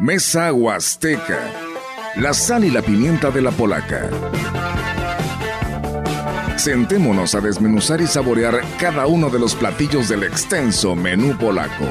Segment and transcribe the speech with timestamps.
[0.00, 1.52] Mesa Huasteca.
[2.16, 4.08] La sal y la pimienta de la polaca.
[6.56, 11.84] Sentémonos a desmenuzar y saborear cada uno de los platillos del extenso menú polaco.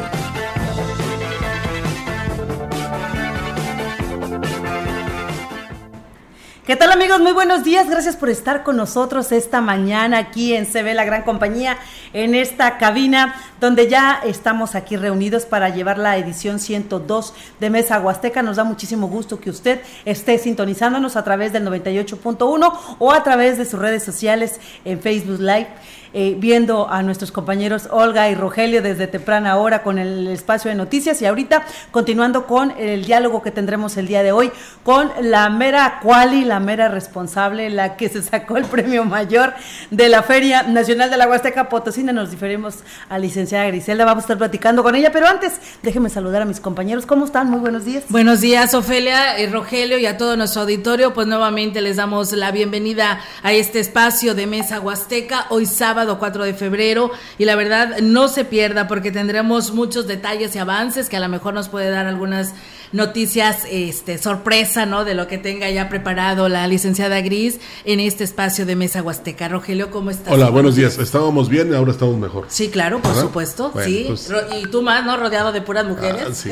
[6.66, 7.20] ¿Qué tal amigos?
[7.20, 7.90] Muy buenos días.
[7.90, 11.78] Gracias por estar con nosotros esta mañana aquí en CB La Gran Compañía,
[12.14, 18.00] en esta cabina donde ya estamos aquí reunidos para llevar la edición 102 de Mesa
[18.00, 18.42] Huasteca.
[18.42, 23.58] Nos da muchísimo gusto que usted esté sintonizándonos a través del 98.1 o a través
[23.58, 25.68] de sus redes sociales en Facebook Live
[26.12, 30.76] eh, viendo a nuestros compañeros Olga y Rogelio desde temprana hora con el espacio de
[30.76, 34.52] noticias y ahorita continuando con el diálogo que tendremos el día de hoy
[34.84, 39.54] con la mera cuali, la mera responsable, la que se sacó el premio mayor
[39.92, 42.12] de la Feria Nacional de la Huasteca Potosina.
[42.12, 46.42] Nos diferimos a licenciada Griselda, vamos a estar platicando con ella, pero antes déjenme saludar
[46.42, 47.06] a mis compañeros.
[47.06, 47.52] ¿Cómo están?
[47.52, 48.06] Muy buenos días.
[48.10, 51.14] Buenos días, Ofelia, y Rogelio y a todo nuestro auditorio.
[51.14, 55.46] Pues nuevamente les damos la bienvenida a este espacio de Mesa Huasteca.
[55.50, 60.56] Hoy sábado 4 de febrero y la verdad no se pierda porque tendremos muchos detalles
[60.56, 62.54] y avances que a lo mejor nos puede dar algunas
[62.92, 65.06] noticias este sorpresa, ¿no?
[65.06, 69.48] De lo que tenga ya preparado la licenciada Gris en este espacio de Mesa Huasteca.
[69.48, 70.34] Rogelio, ¿cómo estás?
[70.34, 70.98] Hola, buenos días.
[70.98, 72.46] Estábamos bien, ahora estamos mejor.
[72.48, 73.72] Sí, claro, por supuesto.
[73.84, 74.06] sí.
[74.08, 75.18] Pues y tú más, ¿no?
[75.18, 76.24] Rodeado de puras mujeres.
[76.28, 76.50] Ah, sí.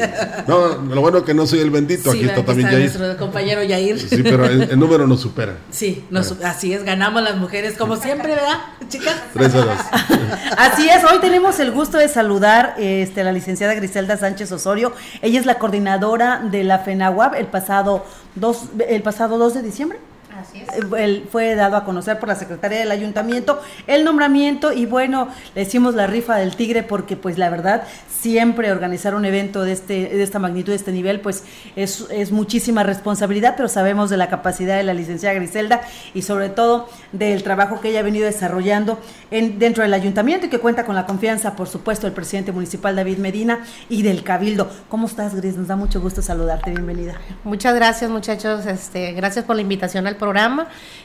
[0.48, 3.00] No, lo bueno que no soy el bendito, aquí está también Yair.
[3.00, 4.00] nuestro compañero Yair.
[4.00, 5.58] Sí, pero el, número nos supera.
[5.72, 6.04] Sí,
[6.44, 9.16] así es, ganamos las mujeres como siempre, ¿verdad, chicas?
[9.34, 9.80] Tres horas.
[10.58, 14.94] así es, hoy tenemos el gusto de saludar este, a la licenciada Griselda Sánchez Osorio.
[15.22, 20.00] Ella es la coordinadora de la FENAWAP el pasado 2, el pasado 2 de diciembre.
[20.38, 21.24] Así es.
[21.32, 25.96] fue dado a conocer por la secretaria del ayuntamiento el nombramiento y bueno, le hicimos
[25.96, 30.22] la rifa del tigre porque pues la verdad siempre organizar un evento de, este, de
[30.22, 31.44] esta magnitud, de este nivel, pues
[31.76, 35.82] es, es muchísima responsabilidad, pero sabemos de la capacidad de la licenciada Griselda
[36.14, 39.00] y sobre todo del trabajo que ella ha venido desarrollando
[39.32, 42.96] en, dentro del ayuntamiento y que cuenta con la confianza, por supuesto, del presidente municipal
[42.96, 44.70] David Medina y del Cabildo.
[44.88, 45.58] ¿Cómo estás, Gris?
[45.58, 47.16] Nos da mucho gusto saludarte, bienvenida.
[47.44, 50.27] Muchas gracias, muchachos, este, gracias por la invitación al programa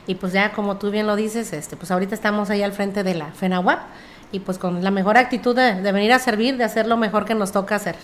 [0.06, 3.02] y pues ya como tú bien lo dices, este, pues ahorita estamos ahí al frente
[3.02, 3.80] de la FENAWAP
[4.32, 7.34] y pues con la mejor actitud de, venir a servir, de hacer lo mejor que
[7.34, 7.96] nos toca hacer.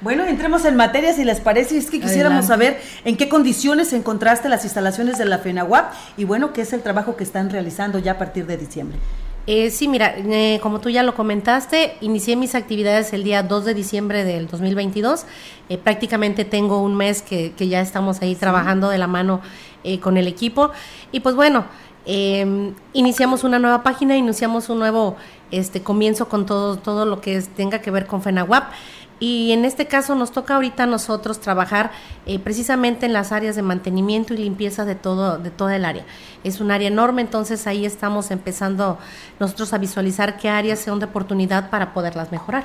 [0.00, 4.48] Bueno, entremos en materia, si les parece, es que quisiéramos saber en qué condiciones encontraste
[4.48, 8.12] las instalaciones de la FENAWAP y bueno, qué es el trabajo que están realizando ya
[8.12, 8.98] a partir de diciembre.
[9.46, 13.66] Eh, sí, mira, eh, como tú ya lo comentaste, inicié mis actividades el día 2
[13.66, 15.26] de diciembre del 2022.
[15.68, 19.42] Eh, prácticamente tengo un mes que, ya estamos ahí trabajando de la mano
[19.84, 20.70] eh, con el equipo.
[21.12, 21.64] Y pues bueno,
[22.06, 25.16] Em, iniciamos una nueva página, iniciamos un nuevo
[25.50, 28.72] este, comienzo con todo, todo lo que tenga que ver con FENAWAP.
[29.20, 31.92] Y en este caso nos toca ahorita a nosotros trabajar
[32.26, 36.04] eh, precisamente en las áreas de mantenimiento y limpieza de todo, de toda el área.
[36.42, 38.98] Es un área enorme, entonces ahí estamos empezando
[39.40, 42.64] nosotros a visualizar qué áreas son de oportunidad para poderlas mejorar.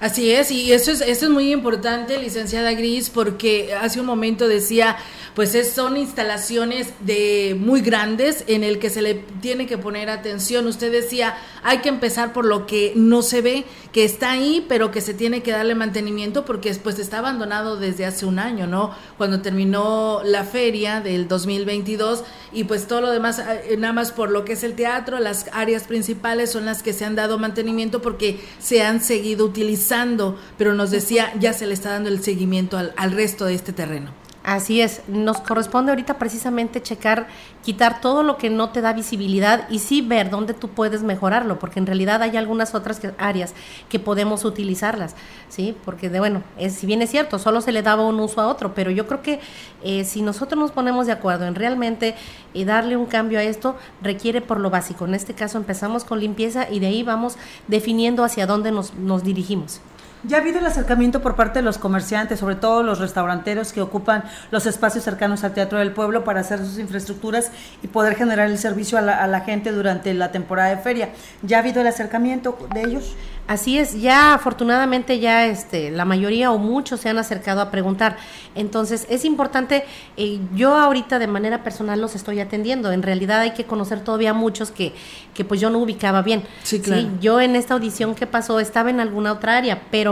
[0.00, 4.48] Así es, y eso es, eso es muy importante, licenciada Gris, porque hace un momento
[4.48, 4.96] decía,
[5.40, 10.10] pues es, son instalaciones de muy grandes en el que se le tiene que poner
[10.10, 10.66] atención.
[10.66, 14.90] Usted decía, hay que empezar por lo que no se ve, que está ahí, pero
[14.90, 18.94] que se tiene que darle mantenimiento porque después está abandonado desde hace un año, ¿no?
[19.16, 22.22] Cuando terminó la feria del 2022
[22.52, 25.46] y pues todo lo demás, eh, nada más por lo que es el teatro, las
[25.54, 30.74] áreas principales son las que se han dado mantenimiento porque se han seguido utilizando, pero
[30.74, 34.19] nos decía, ya se le está dando el seguimiento al, al resto de este terreno.
[34.42, 37.28] Así es, nos corresponde ahorita precisamente checar,
[37.62, 41.58] quitar todo lo que no te da visibilidad y sí ver dónde tú puedes mejorarlo,
[41.58, 43.52] porque en realidad hay algunas otras áreas
[43.90, 45.14] que podemos utilizarlas,
[45.50, 45.76] ¿sí?
[45.84, 48.46] Porque de bueno, es, si bien es cierto, solo se le daba un uso a
[48.46, 49.40] otro, pero yo creo que
[49.84, 52.14] eh, si nosotros nos ponemos de acuerdo en realmente
[52.54, 55.04] eh, darle un cambio a esto, requiere por lo básico.
[55.04, 57.36] En este caso empezamos con limpieza y de ahí vamos
[57.68, 59.82] definiendo hacia dónde nos, nos dirigimos.
[60.22, 63.80] Ya ha habido el acercamiento por parte de los comerciantes, sobre todo los restauranteros que
[63.80, 67.50] ocupan los espacios cercanos al Teatro del Pueblo para hacer sus infraestructuras
[67.82, 71.10] y poder generar el servicio a la, gente durante la temporada de feria.
[71.42, 73.14] ¿Ya ha habido el acercamiento de ellos?
[73.46, 78.16] Así es, ya afortunadamente ya este, la mayoría o muchos se han acercado a preguntar.
[78.54, 79.84] Entonces es importante,
[80.16, 82.92] eh, yo ahorita de manera personal los estoy atendiendo.
[82.92, 84.92] En realidad hay que conocer todavía muchos que,
[85.34, 86.44] que pues yo no ubicaba bien.
[86.62, 87.08] Sí, claro.
[87.20, 90.09] Yo en esta audición que pasó estaba en alguna otra área, pero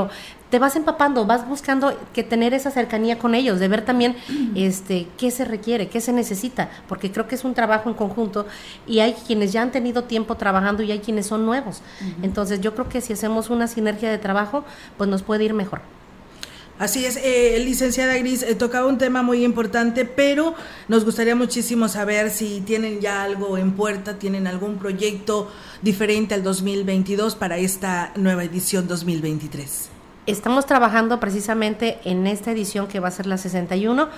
[0.51, 4.17] te vas empapando, vas buscando que tener esa cercanía con ellos, de ver también
[4.55, 8.47] este qué se requiere, qué se necesita, porque creo que es un trabajo en conjunto
[8.87, 11.83] y hay quienes ya han tenido tiempo trabajando y hay quienes son nuevos.
[12.23, 14.65] Entonces, yo creo que si hacemos una sinergia de trabajo,
[14.97, 15.81] pues nos puede ir mejor.
[16.79, 20.55] Así es, eh, licenciada Gris, eh, tocaba un tema muy importante, pero
[20.87, 25.51] nos gustaría muchísimo saber si tienen ya algo en puerta, tienen algún proyecto
[25.83, 29.91] diferente al 2022 para esta nueva edición 2023.
[30.27, 34.09] Estamos trabajando precisamente en esta edición que va a ser la 61.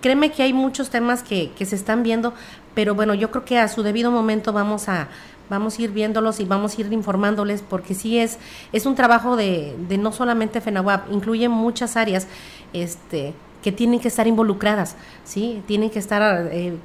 [0.00, 2.32] Créeme que hay muchos temas que, que se están viendo,
[2.74, 5.08] pero bueno, yo creo que a su debido momento vamos a,
[5.48, 8.38] vamos a ir viéndolos y vamos a ir informándoles porque sí es,
[8.72, 12.26] es un trabajo de, de no solamente FENAWAP, incluye muchas áreas
[12.72, 15.62] este, que tienen que estar involucradas, ¿sí?
[15.66, 16.48] Tienen que estar...
[16.52, 16.76] Eh,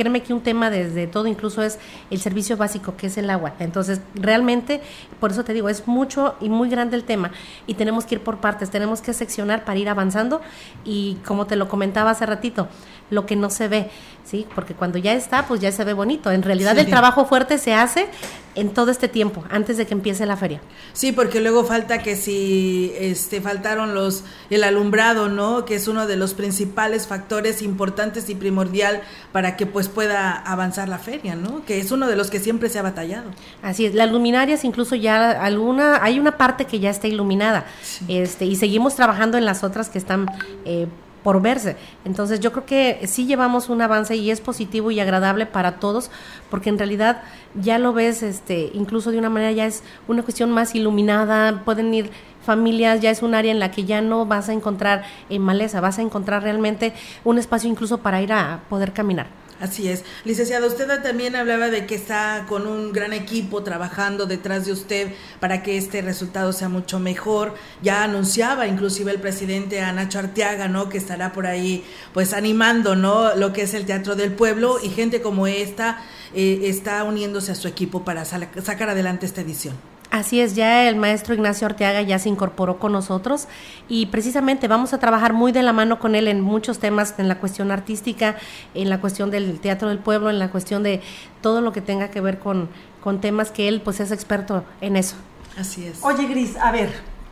[0.00, 1.78] créeme que un tema desde todo incluso es
[2.10, 3.52] el servicio básico que es el agua.
[3.58, 4.80] Entonces, realmente,
[5.20, 7.32] por eso te digo, es mucho y muy grande el tema
[7.66, 10.40] y tenemos que ir por partes, tenemos que seccionar para ir avanzando
[10.84, 12.68] y como te lo comentaba hace ratito,
[13.10, 13.90] lo que no se ve,
[14.24, 14.46] ¿sí?
[14.54, 16.30] Porque cuando ya está, pues ya se ve bonito.
[16.30, 18.06] En realidad el trabajo fuerte se hace
[18.54, 20.60] en todo este tiempo, antes de que empiece la feria.
[20.92, 25.64] Sí, porque luego falta que si este faltaron los el alumbrado, ¿no?
[25.64, 29.02] Que es uno de los principales factores importantes y primordial
[29.32, 31.64] para que pues pueda avanzar la feria, ¿no?
[31.64, 33.30] Que es uno de los que siempre se ha batallado.
[33.62, 37.66] Así es, las luminarias incluso ya alguna hay una parte que ya está iluminada.
[38.08, 40.26] Este y seguimos trabajando en las otras que están
[40.64, 40.86] eh,
[41.22, 41.76] por verse.
[42.04, 46.10] Entonces yo creo que sí llevamos un avance y es positivo y agradable para todos,
[46.50, 47.22] porque en realidad
[47.54, 51.92] ya lo ves, este, incluso de una manera ya es una cuestión más iluminada, pueden
[51.92, 52.10] ir
[52.44, 55.80] familias, ya es un área en la que ya no vas a encontrar en maleza,
[55.80, 56.94] vas a encontrar realmente
[57.24, 59.26] un espacio incluso para ir a poder caminar.
[59.60, 60.04] Así es.
[60.24, 65.12] Licenciado, usted también hablaba de que está con un gran equipo trabajando detrás de usted
[65.38, 67.54] para que este resultado sea mucho mejor.
[67.82, 70.88] Ya anunciaba inclusive el presidente a Nacho Arteaga, ¿no?
[70.88, 71.84] Que estará por ahí
[72.14, 73.34] pues animando, ¿no?
[73.36, 76.02] Lo que es el Teatro del Pueblo y gente como esta
[76.34, 79.74] eh, está uniéndose a su equipo para sacar adelante esta edición.
[80.10, 83.46] Así es, ya el maestro Ignacio Arteaga ya se incorporó con nosotros
[83.88, 87.28] y precisamente vamos a trabajar muy de la mano con él en muchos temas, en
[87.28, 88.36] la cuestión artística,
[88.74, 91.00] en la cuestión del teatro del pueblo, en la cuestión de
[91.42, 92.68] todo lo que tenga que ver con,
[93.00, 95.14] con temas que él pues es experto en eso.
[95.56, 96.00] Así es.
[96.02, 96.90] Oye Gris, a ver,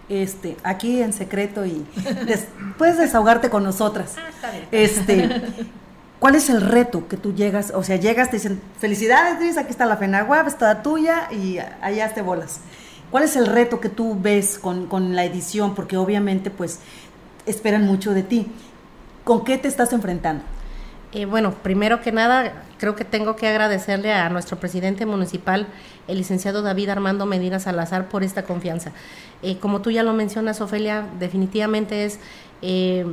[0.08, 1.84] este, aquí en secreto y
[2.78, 4.14] puedes desahogarte con nosotras.
[4.16, 4.68] Ah, está bien.
[4.70, 5.42] Este,
[6.18, 7.72] ¿Cuál es el reto que tú llegas?
[7.74, 12.12] O sea, llegas, te dicen, felicidades, Gris, aquí está la FENAGUAP, está tuya y allá
[12.12, 12.60] te bolas.
[13.10, 15.74] ¿Cuál es el reto que tú ves con, con, la edición?
[15.74, 16.80] Porque obviamente, pues,
[17.46, 18.48] esperan mucho de ti.
[19.22, 20.42] ¿Con qué te estás enfrentando?
[21.12, 25.68] Eh, bueno, primero que nada, creo que tengo que agradecerle a nuestro presidente municipal,
[26.06, 28.92] el licenciado David Armando Medina Salazar, por esta confianza.
[29.42, 32.18] Eh, como tú ya lo mencionas, Ofelia, definitivamente es...
[32.60, 33.06] Eh,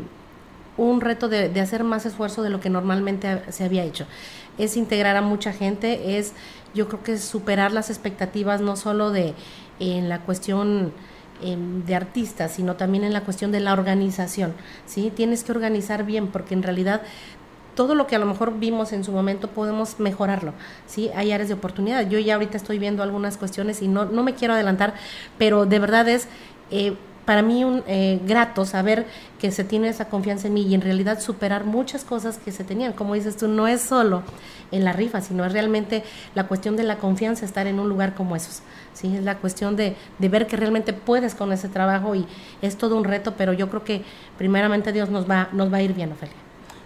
[0.77, 4.05] un reto de, hacer más esfuerzo de lo que normalmente se había hecho.
[4.57, 6.33] Es integrar a mucha gente, es
[6.73, 9.33] yo creo que es superar las expectativas no solo de
[9.79, 10.93] en la cuestión
[11.41, 14.53] em, de artistas, sino también en la cuestión de la organización.
[14.85, 15.11] ¿sí?
[15.13, 17.01] Tienes que organizar bien porque en realidad
[17.75, 20.53] todo lo que a lo mejor vimos en su momento podemos mejorarlo,
[20.87, 21.11] ¿sí?
[21.13, 22.09] Hay áreas de oportunidad.
[22.09, 24.93] Yo ya ahorita estoy viendo algunas cuestiones y no, no me quiero adelantar,
[25.37, 26.29] pero de verdad es
[26.71, 26.95] eh,
[27.25, 29.05] para mí un eh, grato saber
[29.39, 32.63] que se tiene esa confianza en mí y en realidad superar muchas cosas que se
[32.63, 32.93] tenían.
[32.93, 34.23] Como dices tú, no es solo
[34.71, 36.03] en la rifa, sino es realmente
[36.35, 38.61] la cuestión de la confianza estar en un lugar como esos.
[38.93, 39.15] ¿sí?
[39.15, 42.25] Es la cuestión de, de ver que realmente puedes con ese trabajo y
[42.61, 44.03] es todo un reto, pero yo creo que
[44.37, 46.44] primeramente Dios nos va, nos va a ir bien, Ofelia.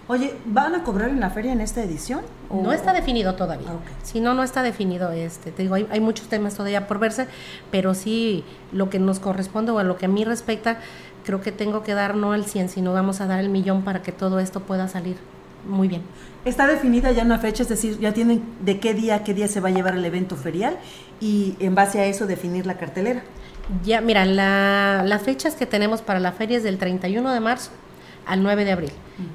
[0.10, 2.22] Oye, ¿van a cobrar en la feria en esta edición?
[2.50, 3.68] No está definido todavía.
[3.70, 5.12] Ah, si no, no está definido.
[5.12, 7.28] Este, te digo, hay, hay, muchos temas todavía por verse,
[7.70, 10.80] pero sí lo que nos corresponde o a lo que a mí respecta,
[11.26, 14.02] creo que tengo que dar no el 100, sino vamos a dar el millón para
[14.02, 15.18] que todo esto pueda salir
[15.68, 16.02] muy bien.
[16.44, 19.60] Está definida ya una fecha, es decir, ya tienen de qué día, qué día se
[19.60, 20.80] va a llevar el evento ferial
[21.22, 23.22] y en base a eso definir la cartelera.
[23.86, 27.70] Ya, mira, la, las fechas que tenemos para la feria es del 31 de marzo
[28.30, 28.92] al 9 de abril.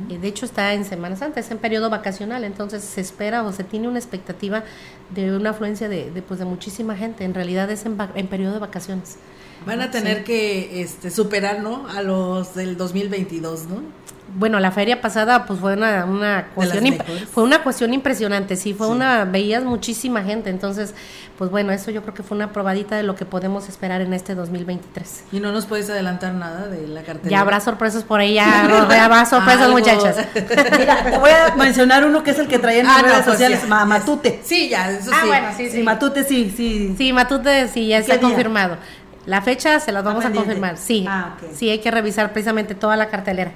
[0.09, 3.65] de hecho, está en Semana Santa, es en periodo vacacional, entonces se espera o se
[3.65, 4.63] tiene una expectativa
[5.11, 7.25] de una afluencia de, de pues, de muchísima gente.
[7.25, 9.19] En realidad es en, en periodo de vacaciones.
[9.67, 11.89] Van a tener que este, superar, ¿no?
[11.89, 14.05] A los del 2022, ¿no?
[14.37, 16.99] bueno, la feria pasada pues fue una, una cuestión
[17.33, 20.95] fue una cuestión impresionante, sí, fue una veías muchísima gente, entonces
[21.39, 24.13] pues bueno, eso yo creo que fue una probadita de lo que podemos esperar en
[24.13, 25.25] este 2023.
[25.33, 27.29] Y no nos puedes adelantar nada de la cartera.
[27.29, 28.65] Ya habrá sorpresas por ahí, ya,
[29.05, 30.17] habrá sorpresas, muchachas.
[30.79, 33.15] Mira, te voy a mencionar uno que es el que traía en las ah, redes
[33.25, 34.41] pues sociales, Matute.
[34.45, 35.29] Sí, ya, eso ah, sí.
[35.29, 35.83] bueno, sí, sí.
[35.83, 36.95] Matute sí, sí.
[36.97, 38.77] Sí, Matute sí, ya está confirmado.
[39.27, 41.05] La fecha se las vamos a confirmar, sí.
[41.09, 43.53] Ah, Sí, hay que revisar precisamente toda la cartelera.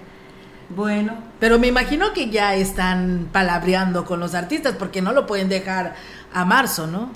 [0.71, 1.15] Bueno.
[1.41, 5.95] Pero me imagino que ya están palabreando con los artistas porque no lo pueden dejar
[6.33, 7.11] a marzo, ¿no?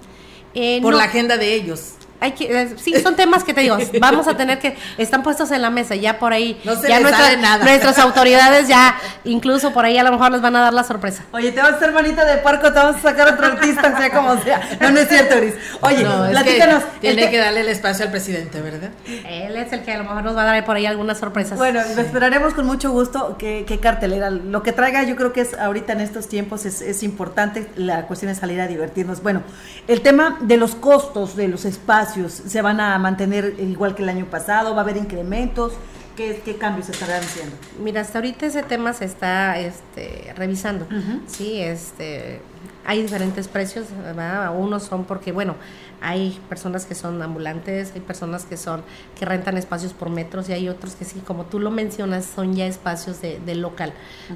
[0.54, 1.94] Eh, Por la agenda de ellos.
[2.22, 5.50] Hay que, eh, sí, son temas que te digo, vamos a tener que, están puestos
[5.50, 7.64] en la mesa, ya por ahí, no se ya nada.
[7.64, 11.24] nuestras autoridades ya, incluso por ahí a lo mejor les van a dar la sorpresa.
[11.32, 14.10] Oye, te vas a hacer manita de parco, te vamos a sacar otro artista, sea
[14.10, 14.60] como sea.
[14.80, 15.54] No, no es cierto, Oris.
[15.80, 16.84] Oye, platícanos.
[17.00, 18.90] tiene que darle el espacio al presidente, ¿verdad?
[19.04, 21.58] Él es el que a lo mejor nos va a dar por ahí algunas sorpresas.
[21.58, 23.36] Bueno, lo esperaremos con mucho gusto.
[23.36, 24.30] ¿Qué, qué cartelera?
[24.30, 27.68] Lo que traiga, yo creo que es ahorita en estos tiempos es, es importante.
[27.74, 29.24] La cuestión es salir a divertirnos.
[29.24, 29.42] Bueno,
[29.88, 34.08] el tema de los costos de los espacios se van a mantener igual que el
[34.08, 35.72] año pasado, va a haber incrementos.
[36.16, 37.56] ¿Qué, qué cambios se estarán haciendo?
[37.82, 40.86] Mira, hasta ahorita ese tema se está este, revisando.
[41.26, 42.40] Sí, este,
[42.84, 44.54] hay diferentes precios, ¿verdad?
[44.54, 45.54] Unos son porque, bueno,
[46.02, 48.82] hay personas que son ambulantes, hay personas que son
[49.18, 52.54] que rentan espacios por metros y hay otros que sí, como tú lo mencionas, son
[52.54, 53.92] ya espacios de, local,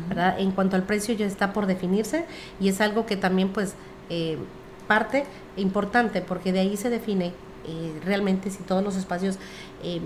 [0.09, 0.39] ¿verdad?
[0.39, 2.25] En cuanto al precio ya está por definirse
[2.61, 3.75] y es algo que también pues
[4.11, 4.39] eh,
[4.87, 5.25] parte
[5.57, 7.33] importante porque de ahí se define
[7.67, 9.39] eh, realmente si todos los espacios
[9.83, 10.01] eh,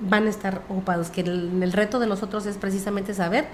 [0.00, 3.46] van a estar ocupados, que el, reto de nosotros es precisamente saber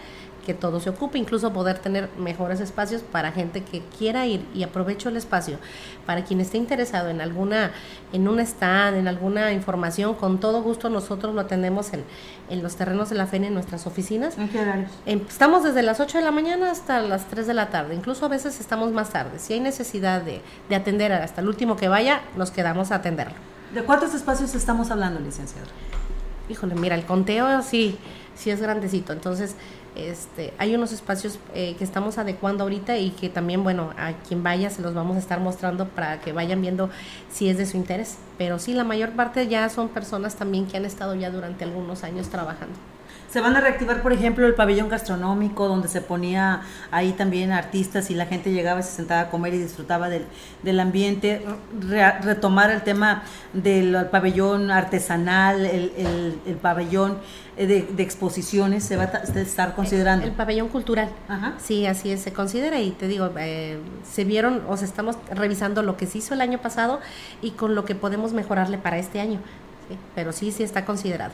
[0.45, 4.63] que todo se ocupe, incluso poder tener mejores espacios para gente que quiera ir y
[4.63, 5.59] aprovecho el espacio
[6.07, 7.73] para quien esté interesado en alguna,
[8.13, 12.05] en un stand, en alguna información, con todo gusto nosotros lo atendemos en,
[12.51, 14.39] en los terrenos de la FENE en nuestras oficinas.
[14.39, 14.91] ¿En qué horarios?
[15.07, 18.29] Estamos desde las 8 de la mañana hasta las 3 de la tarde, incluso a
[18.29, 19.39] veces estamos más tarde.
[19.39, 23.35] Si hay necesidad de, de atender hasta el último que vaya, nos quedamos a atenderlo.
[23.73, 25.67] ¿De cuántos espacios estamos hablando, licenciado?
[26.49, 27.97] híjole, mira, el conteo sí,
[28.35, 29.13] sí es grandecito.
[29.13, 29.55] Entonces,
[29.97, 34.43] este, hay unos espacios eh, que estamos adecuando ahorita y que también, bueno, a quien
[34.43, 36.91] vaya se los vamos a estar mostrando para que vayan viendo
[37.31, 38.19] si es de su interés.
[38.39, 42.05] Pero sí, la mayor parte ya son personas también que han estado ya durante algunos
[42.05, 42.94] años trabajando.
[43.35, 46.63] Se van a reactivar, por ejemplo, el pabellón gastronómico, donde se ponía
[46.93, 50.25] ahí también artistas y la gente llegaba y se sentaba a comer y disfrutaba del,
[50.63, 51.45] del ambiente.
[52.23, 57.19] retomar el tema del pabellón artesanal, el, el, pabellón
[57.57, 60.27] eh, de, exposiciones, se va a estar considerando.
[60.27, 61.09] El, pabellón cultural.
[61.27, 61.55] Ajá.
[61.59, 65.83] Sí, así es, se considera y te digo, eh, se vieron, o sea, estamos revisando
[65.83, 67.01] lo que se hizo el año pasado
[67.43, 69.41] y con lo que podemos mejorarle para este año.
[70.15, 71.33] pero sí, sí está considerado.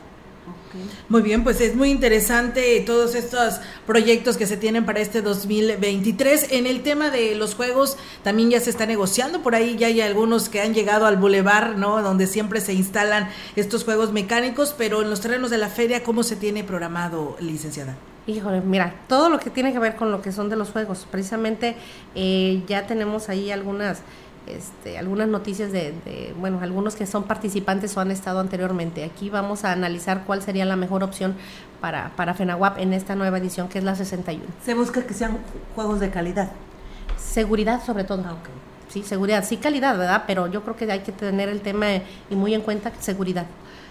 [1.09, 6.53] Muy bien, pues es muy interesante todos estos proyectos que se tienen para este 2023.
[6.53, 9.99] En el tema de los juegos también ya se está negociando, por ahí ya hay
[10.01, 12.01] algunos que han llegado al bulevar, ¿no?
[12.01, 16.23] Donde siempre se instalan estos juegos mecánicos, pero en los terrenos de la feria, ¿cómo
[16.23, 17.97] se tiene programado, licenciada?
[18.27, 21.07] Híjole, mira, todo lo que tiene que ver con lo que son de los juegos,
[21.09, 21.75] precisamente
[22.15, 24.03] eh, ya tenemos ahí algunas
[24.47, 25.93] este, algunas noticias de,
[26.39, 29.03] bueno, algunos que son participantes o han estado anteriormente.
[29.03, 31.35] Aquí vamos a analizar cuál sería la mejor opción
[31.79, 34.43] para, para FENAWAP en esta nueva edición, que es la 61.
[34.65, 35.37] Se busca que sean
[35.75, 36.51] juegos de calidad.
[37.17, 38.23] Seguridad sobre todo.
[38.25, 38.37] Ah,
[38.91, 40.25] Sí, seguridad, sí calidad, ¿verdad?
[40.27, 41.87] Pero yo creo que hay que tener el tema
[42.29, 43.45] y muy en cuenta seguridad.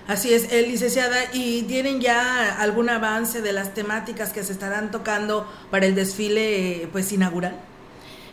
[0.06, 4.90] Así es, eh, licenciada, ¿y tienen ya algún avance de las temáticas que se estarán
[4.90, 7.54] tocando para el desfile pues inaugural?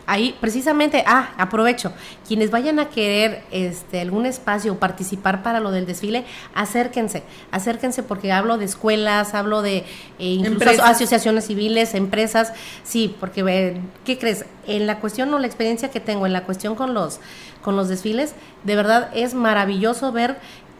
[0.08, 1.92] Ahí precisamente, ah, aprovecho,
[2.26, 6.24] quienes vayan a querer este, algún espacio o participar para lo del desfile,
[6.54, 9.84] acérquense, acérquense porque hablo de escuelas, hablo de eh,
[10.18, 14.46] incluso asociaciones civiles, empresas, sí, porque, ¿qué crees?
[14.66, 17.20] En la cuestión o la experiencia que tengo, en la cuestión con los,
[17.62, 18.34] con los desfiles,
[18.64, 20.38] de verdad es maravilloso ver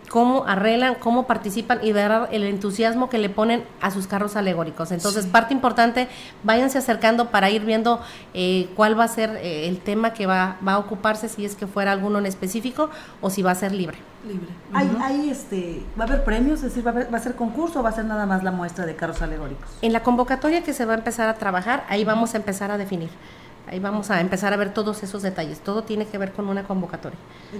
[0.09, 4.91] cómo arreglan, cómo participan y ver el entusiasmo que le ponen a sus carros alegóricos.
[4.93, 6.09] Entonces, parte importante,
[6.43, 8.01] váyanse acercando para ir viendo
[8.35, 11.55] eh, cuál va a ser eh, el tema que va, va a ocuparse, si es
[11.55, 13.99] que fuera alguno en específico o si va a ser libre.
[14.27, 14.49] Libre.
[14.73, 16.63] ¿Hay, este, ¿Va a haber premios?
[16.63, 18.97] Es decir, ¿va a, ser concurso o va a ser nada más la muestra de
[18.97, 19.69] carros alegóricos?
[19.81, 22.79] En la convocatoria que se va a empezar a trabajar, ahí vamos a empezar a
[22.79, 23.11] definir.
[23.71, 25.61] Ahí vamos a empezar a ver todos esos detalles.
[25.61, 27.19] Todo tiene que ver con una convocatoria.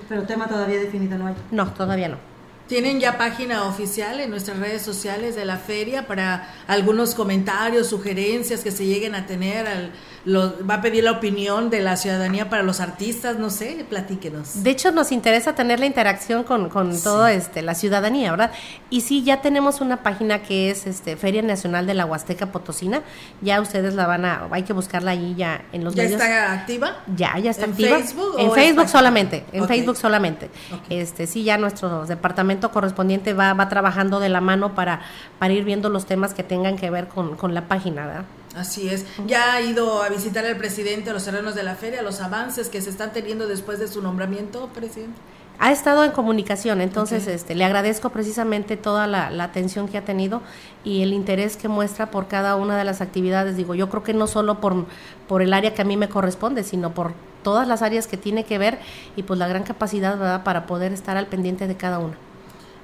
[0.09, 1.35] Pero tema todavía definido no hay.
[1.51, 2.38] No, todavía no.
[2.69, 8.61] Tienen ya página oficial en nuestras redes sociales de la feria para algunos comentarios, sugerencias
[8.61, 9.91] que se lleguen a tener al,
[10.29, 14.63] va a pedir la opinión de la ciudadanía para los artistas, no sé, platíquenos.
[14.63, 18.53] De hecho, nos interesa tener la interacción con, con toda este, la ciudadanía, ¿verdad?
[18.91, 23.03] Y sí, ya tenemos una página que es este Feria Nacional de la Huasteca Potosina,
[23.41, 26.21] ya ustedes la van a, hay que buscarla ahí ya en los ¿Ya medios.
[26.21, 26.97] ¿Ya está activa?
[27.17, 27.97] Ya, ya está activa.
[27.97, 30.51] Facebook en Facebook solamente, en Facebook solamente.
[30.91, 35.01] Este, sí, ya nuestro departamento correspondiente va, va trabajando de la mano para,
[35.39, 38.25] para ir viendo los temas que tengan que ver con, con la página, ¿verdad?
[38.59, 39.07] Así es.
[39.27, 42.69] Ya ha ido a visitar al presidente a los terrenos de la feria, los avances
[42.69, 45.17] que se están teniendo después de su nombramiento, presidente.
[45.61, 50.41] Ha estado en comunicación, entonces este, le agradezco precisamente toda la, atención que ha tenido
[50.85, 53.57] y el interés que muestra por cada una de las actividades.
[53.57, 54.87] Digo, yo creo que no solo por,
[55.29, 57.13] por el área que a mí me corresponde, sino por
[57.43, 58.79] todas las áreas que tiene que ver
[59.17, 60.45] y pues la gran capacidad ¿verdad?
[60.45, 62.17] para poder estar al pendiente de cada una.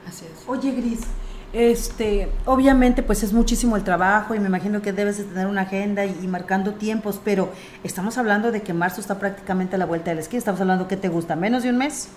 [0.09, 0.45] Así es.
[0.49, 1.01] Oye, Gris,
[1.55, 5.63] este, obviamente pues es muchísimo el trabajo y me imagino que debes de tener una
[5.63, 7.53] agenda y, marcando tiempos, pero
[7.85, 10.89] estamos hablando de que marzo está prácticamente a la vuelta de la esquina, estamos hablando
[10.89, 12.09] que te gusta, menos de un mes.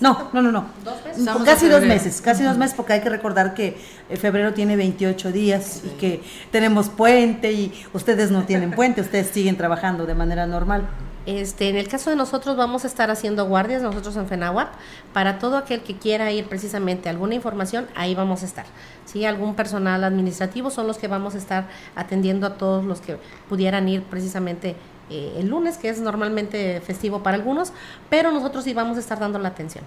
[0.00, 0.66] no, no, no, no.
[0.84, 1.44] ¿Dos meses?
[1.44, 3.76] Casi dos meses, casi dos meses, porque hay que recordar que
[4.08, 9.28] eh, febrero tiene 28 días y que tenemos puente y ustedes no tienen puente, ustedes
[9.28, 10.88] siguen trabajando de manera normal.
[11.28, 14.68] Este, en el caso de nosotros vamos a estar haciendo guardias nosotros en FENAWAP
[15.12, 18.64] para todo aquel que quiera ir precisamente alguna información, ahí vamos a estar.
[19.04, 23.18] Si algún personal administrativo son los que vamos a estar atendiendo a todos los que
[23.46, 24.74] pudieran ir precisamente
[25.10, 27.74] eh, el lunes, que es normalmente festivo para algunos,
[28.08, 29.84] pero nosotros sí vamos a estar dando la atención.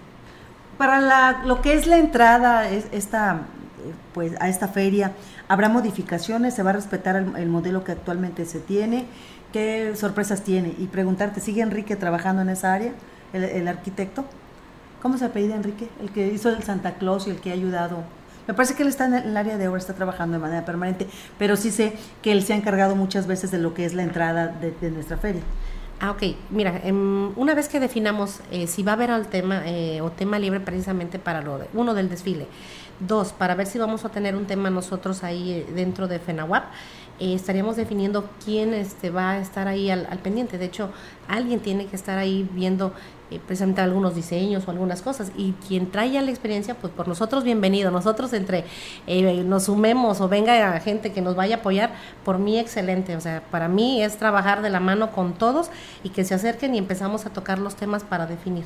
[0.78, 2.70] Para lo que es la entrada
[4.14, 5.14] pues, a esta feria,
[5.48, 6.54] ¿habrá modificaciones?
[6.54, 9.08] ¿Se va a respetar el modelo que actualmente se tiene?
[9.52, 12.94] Qué sorpresas tiene y preguntarte, ¿sigue Enrique trabajando en esa área,
[13.34, 14.26] el, arquitecto?
[15.02, 15.88] ¿Cómo se apellida Enrique?
[16.02, 18.04] El que hizo el Santa Claus y el que ha ayudado.
[18.48, 21.08] Me parece que él está en el área de obra, está trabajando de manera permanente,
[21.38, 24.04] pero sí sé que él se ha encargado muchas veces de lo que es la
[24.04, 25.42] entrada de, nuestra feria.
[26.00, 26.24] Ah, ok.
[26.50, 30.10] Mira, em, una vez que definamos eh, si va a haber al tema eh, o
[30.12, 32.48] tema libre precisamente para lo de, uno del desfile,
[33.08, 36.66] dos, para ver si vamos a tener un tema nosotros ahí eh, dentro de FENAWAP,
[37.22, 40.58] eh, estaríamos definiendo quién este, va a estar ahí al, pendiente.
[40.58, 40.90] De hecho,
[41.28, 42.94] alguien tiene que estar ahí viendo
[43.30, 45.32] eh, presentar algunos diseños o algunas cosas.
[45.38, 47.92] Y quien trae la experiencia, pues por nosotros bienvenido.
[47.92, 48.66] Nosotros entre
[49.06, 51.92] eh, nos sumemos o venga gente que nos vaya a apoyar,
[52.26, 53.16] por mí excelente.
[53.16, 55.70] O sea, para mí es trabajar de la mano con todos
[56.04, 58.64] y que se acerquen y empezamos a tocar los temas para definir.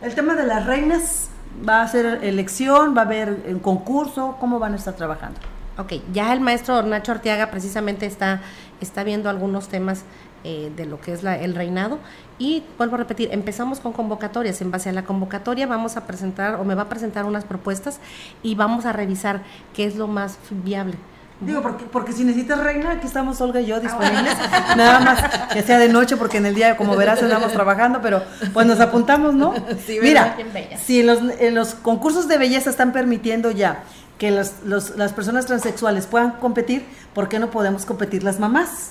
[0.00, 1.28] El tema de las reinas,
[1.68, 2.96] ¿va a ser elección?
[2.96, 4.36] ¿Va a haber un concurso?
[4.38, 5.40] ¿Cómo van a estar trabajando?
[5.78, 8.42] Ok, ya el maestro Nacho Arteaga precisamente está,
[8.80, 10.04] está viendo algunos temas
[10.42, 11.98] eh, de lo que es la, el reinado.
[12.38, 14.60] Y vuelvo a repetir, empezamos con convocatorias.
[14.62, 18.00] En base a la convocatoria vamos a presentar o me va a presentar unas propuestas
[18.42, 19.42] y vamos a revisar
[19.74, 20.96] qué es lo más viable.
[21.40, 24.36] Digo, porque, porque si necesitas reina, aquí estamos Olga y yo disponibles.
[24.76, 28.22] Nada más que sea de noche, porque en el día, como verás, andamos trabajando, pero
[28.52, 29.54] pues nos apuntamos, ¿no?
[30.02, 30.36] Mira,
[30.82, 33.84] si los, en los concursos de belleza están permitiendo ya
[34.20, 38.90] que las personas transexuales puedan competir, ¿por qué no podemos competir las mamás?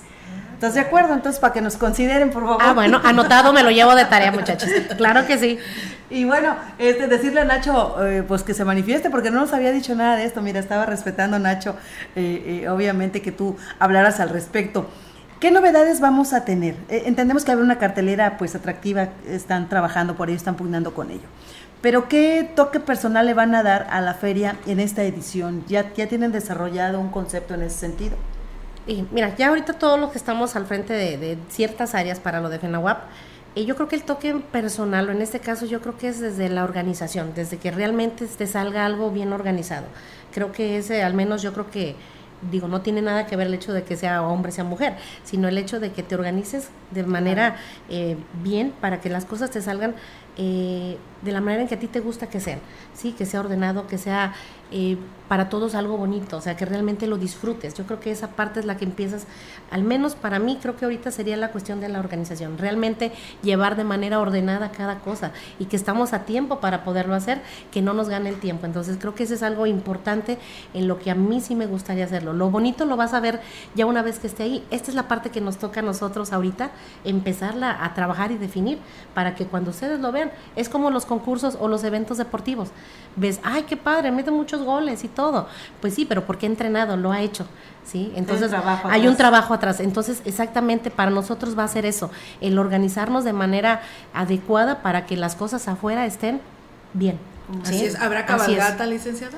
[0.56, 1.14] ¿Estás de acuerdo?
[1.14, 2.58] Entonces, para que nos consideren, por favor.
[2.60, 4.70] Ah, bueno, anotado me lo llevo de tarea, muchachos.
[4.98, 5.60] Claro que sí.
[6.10, 9.72] Y bueno, este, decirle a Nacho, eh, pues que se manifieste, porque no nos había
[9.72, 10.42] dicho nada de esto.
[10.42, 11.76] Mira, estaba respetando, Nacho,
[12.16, 14.90] eh, eh, obviamente que tú hablaras al respecto.
[15.40, 16.76] ¿Qué novedades vamos a tener?
[16.90, 21.28] entendemos que habrá una cartelera pues atractiva, están trabajando por ello, están pugnando con ello.
[21.82, 25.64] Pero ¿qué toque personal le van a dar a la feria en esta edición?
[25.68, 28.18] ¿Ya, ya tienen desarrollado un concepto en ese sentido?
[28.86, 32.50] Y mira, ya ahorita todo lo que estamos al frente de, ciertas áreas para lo
[32.50, 33.04] de FENAWAP,
[33.56, 36.20] y yo creo que el toque personal, o en este caso yo creo que es
[36.20, 39.86] desde la organización, desde que realmente te salga algo bien organizado.
[40.34, 41.96] Creo que ese, al menos yo creo que,
[42.52, 45.48] digo, no tiene nada que ver el hecho de que sea hombre, sea mujer, sino
[45.48, 47.58] el hecho de que te organices de manera
[47.90, 49.96] eh, bien para que las cosas te salgan
[50.42, 52.60] eh, de la manera en que a ti te gusta que sean,
[52.94, 54.34] sí, que sea ordenado, que sea
[54.72, 54.98] eh,
[55.30, 57.76] para todos algo bonito, o sea, que realmente lo disfrutes.
[57.76, 59.28] Yo creo que esa parte es la que empiezas,
[59.70, 63.12] al menos para mí, creo que ahorita sería la cuestión de la organización, realmente
[63.44, 67.84] llevar de manera ordenada cada cosa y que estamos a tiempo para poderlo hacer, que
[67.84, 68.66] no nos gane el tiempo.
[68.66, 70.40] Entonces, creo que eso es algo importante
[70.74, 72.34] en lo que a mí sí me gustaría hacerlo.
[72.34, 73.40] Lo bonito lo vas a ver
[73.76, 74.66] ya una vez que esté ahí.
[74.72, 76.72] Esta es la parte que nos toca a nosotros ahorita,
[77.04, 78.80] empezarla a trabajar y definir
[79.14, 82.70] para que cuando ustedes lo vean, es como los concursos o los eventos deportivos.
[83.16, 85.19] Ves, ay, qué padre, mete muchos goles y.
[85.82, 87.46] Pues sí, pero porque ha entrenado, lo ha hecho.
[87.90, 88.12] ¿sí?
[88.16, 88.52] Entonces
[88.84, 89.80] hay un trabajo atrás.
[89.80, 93.82] Entonces, exactamente para nosotros va a ser eso, el organizarnos de manera
[94.14, 96.42] adecuada para que las cosas afuera estén
[96.94, 97.18] bien.
[97.64, 97.96] Así es.
[97.96, 99.38] ¿Habrá cabalgata, licenciada?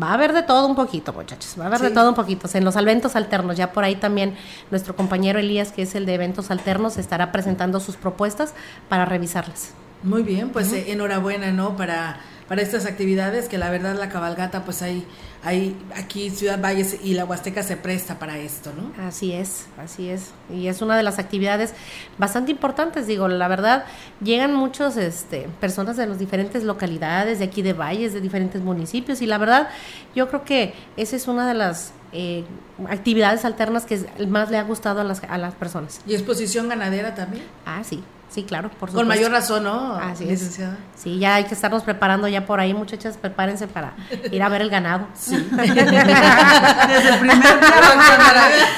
[0.00, 1.54] Va a haber de todo un poquito, muchachos.
[1.58, 2.48] Va a haber de todo un poquito.
[2.52, 4.34] En los eventos alternos, ya por ahí también
[4.70, 8.52] nuestro compañero Elías, que es el de eventos alternos, estará presentando sus propuestas
[8.88, 9.70] para revisarlas.
[10.02, 11.76] Muy bien, pues eh, enhorabuena, ¿no?
[11.76, 15.04] Para, para estas actividades, que la verdad la cabalgata, pues hay,
[15.42, 18.92] hay aquí Ciudad Valles y la Huasteca se presta para esto, ¿no?
[19.04, 20.30] Así es, así es.
[20.52, 21.74] Y es una de las actividades
[22.18, 23.84] bastante importantes, digo, la verdad,
[24.22, 29.22] llegan muchos este, personas de las diferentes localidades, de aquí de Valles, de diferentes municipios,
[29.22, 29.68] y la verdad,
[30.14, 32.44] yo creo que esa es una de las eh,
[32.88, 36.00] actividades alternas que más le ha gustado a las, a las personas.
[36.06, 37.44] ¿Y exposición ganadera también?
[37.64, 38.02] Ah, sí.
[38.36, 38.98] Sí, claro, por supuesto.
[38.98, 39.96] Con mayor razón, ¿no?
[39.96, 40.76] Así licenciada.
[40.94, 41.00] Es.
[41.00, 43.94] Sí, ya hay que estarnos preparando ya por ahí, muchachas, prepárense para
[44.30, 45.08] ir a ver el ganado.
[45.14, 45.36] Sí.
[45.56, 47.58] Desde el primer día.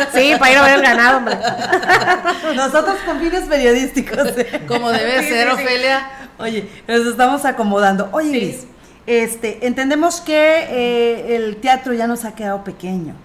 [0.15, 1.37] sí, para ir a ver el ganado, hombre.
[2.55, 4.29] Nosotros con fines periodísticos.
[4.37, 4.63] ¿eh?
[4.69, 6.09] Como debe ser, Ofelia.
[6.39, 8.11] Oye, nos estamos acomodando.
[8.13, 8.61] Oye,
[9.07, 13.17] este, entendemos que eh, el teatro ya nos ha quedado pequeño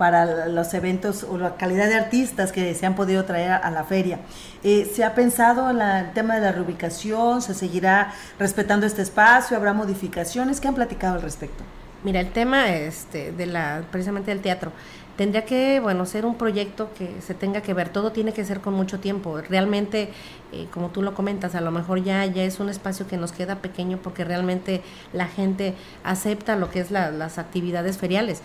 [0.00, 3.84] para los eventos o la calidad de artistas que se han podido traer a, la
[3.84, 4.18] feria.
[4.64, 7.42] Eh, ¿Se ha pensado en el tema de la reubicación?
[7.42, 9.58] ¿Se seguirá respetando este espacio?
[9.58, 10.58] ¿Habrá modificaciones?
[10.58, 11.64] ¿Qué han platicado al respecto?
[12.02, 14.72] Mira, el tema este, de la, precisamente del teatro,
[15.18, 18.62] tendría que, bueno, ser un proyecto que se tenga que ver, todo tiene que ser
[18.62, 19.38] con mucho tiempo.
[19.42, 20.08] Realmente,
[20.50, 23.32] eh, como tú lo comentas, a lo mejor ya, ya es un espacio que nos
[23.32, 24.80] queda pequeño porque realmente
[25.12, 28.40] la gente acepta lo que es las actividades feriales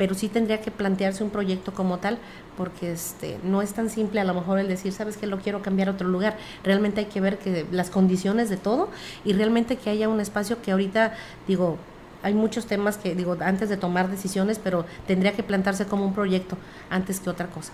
[0.00, 2.16] pero sí tendría que plantearse un proyecto como tal,
[2.56, 5.60] porque este no es tan simple a lo mejor el decir, sabes que lo quiero
[5.60, 6.38] cambiar a otro lugar.
[6.64, 8.88] Realmente hay que ver que las condiciones de todo
[9.26, 11.12] y realmente que haya un espacio que ahorita
[11.46, 11.76] digo
[12.22, 16.14] hay muchos temas que digo antes de tomar decisiones, pero tendría que plantarse como un
[16.14, 16.56] proyecto
[16.88, 17.72] antes que otra cosa.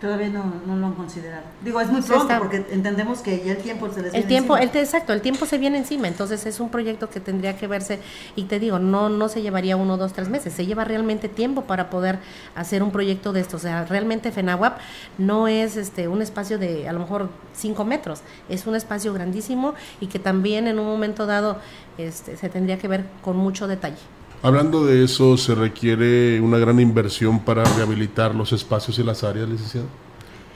[0.00, 1.42] Todavía no, no, lo han considerado.
[1.62, 4.70] Digo, es muy pronto porque entendemos que ya el tiempo se les el tiempo, El,
[4.74, 8.00] exacto, el tiempo se viene encima, entonces es un proyecto que tendría que verse
[8.34, 11.64] y te digo, no no se llevaría uno, dos, tres meses, se lleva realmente tiempo
[11.64, 12.18] para poder
[12.54, 13.58] hacer un proyecto de esto.
[13.58, 14.78] O sea, realmente FENAWAP
[15.18, 19.74] no es este un espacio de a lo mejor cinco metros, es un espacio grandísimo
[20.00, 21.58] y que también en un momento dado
[21.98, 23.98] este, se tendría que ver con mucho detalle.
[24.42, 29.46] Hablando de eso, ¿se requiere una gran inversión para rehabilitar los espacios y las áreas,
[29.46, 29.86] licenciado?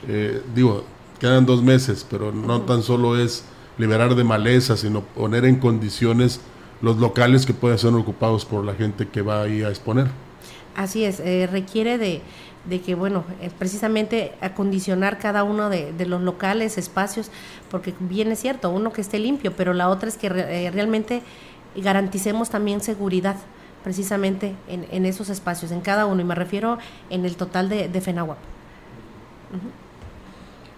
[0.08, 0.84] Eh, digo,
[1.20, 3.44] quedan dos meses, pero no tan solo es
[3.76, 6.40] liberar de maleza, sino poner en condiciones
[6.80, 10.06] los locales que pueden ser ocupados por la gente que va ahí a exponer.
[10.74, 12.22] Así es, eh, requiere de,
[12.80, 17.30] que, bueno, eh, precisamente acondicionar cada uno de, los locales, espacios,
[17.70, 21.20] porque bien es cierto, uno que esté limpio, pero la otra es que realmente
[21.76, 23.36] garanticemos también seguridad
[23.84, 26.78] precisamente en, esos espacios, en cada uno, y me refiero
[27.10, 28.38] en el total de, de FENAWAP.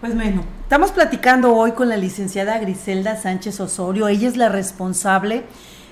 [0.01, 5.45] Pues bueno, estamos platicando hoy con la licenciada Griselda Sánchez Osorio, ella es la responsable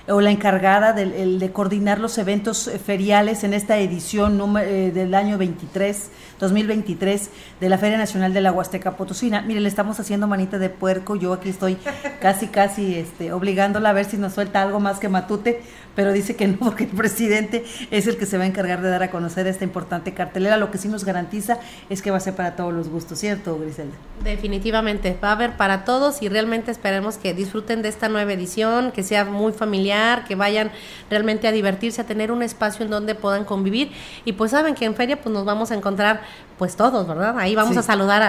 [0.08, 1.06] o la encargada de,
[1.38, 7.78] de coordinar los eventos feriales en esta edición eh, del año 23 2023 de la
[7.78, 9.42] Feria Nacional de la Huasteca Potosina.
[9.42, 11.78] Mire, le estamos haciendo manita de puerco, yo aquí estoy
[12.20, 15.62] casi, casi este, obligándola a ver si nos suelta algo más que matute,
[15.94, 18.90] pero dice que no, porque el presidente es el que se va a encargar de
[18.90, 20.56] dar a conocer esta importante cartelera.
[20.56, 23.58] Lo que sí nos garantiza es que va a ser para todos los gustos, ¿cierto,
[23.58, 23.94] Griselda?
[24.22, 28.92] Definitivamente, va a haber para todos y realmente esperemos que disfruten de esta nueva edición,
[28.92, 29.95] que sea muy familiar,
[30.26, 30.70] que vayan
[31.10, 33.92] realmente a divertirse, a tener un espacio en donde puedan convivir.
[34.24, 36.22] Y pues saben que en feria pues nos vamos a encontrar
[36.58, 37.38] pues todos, ¿verdad?
[37.38, 38.22] Ahí vamos a saludar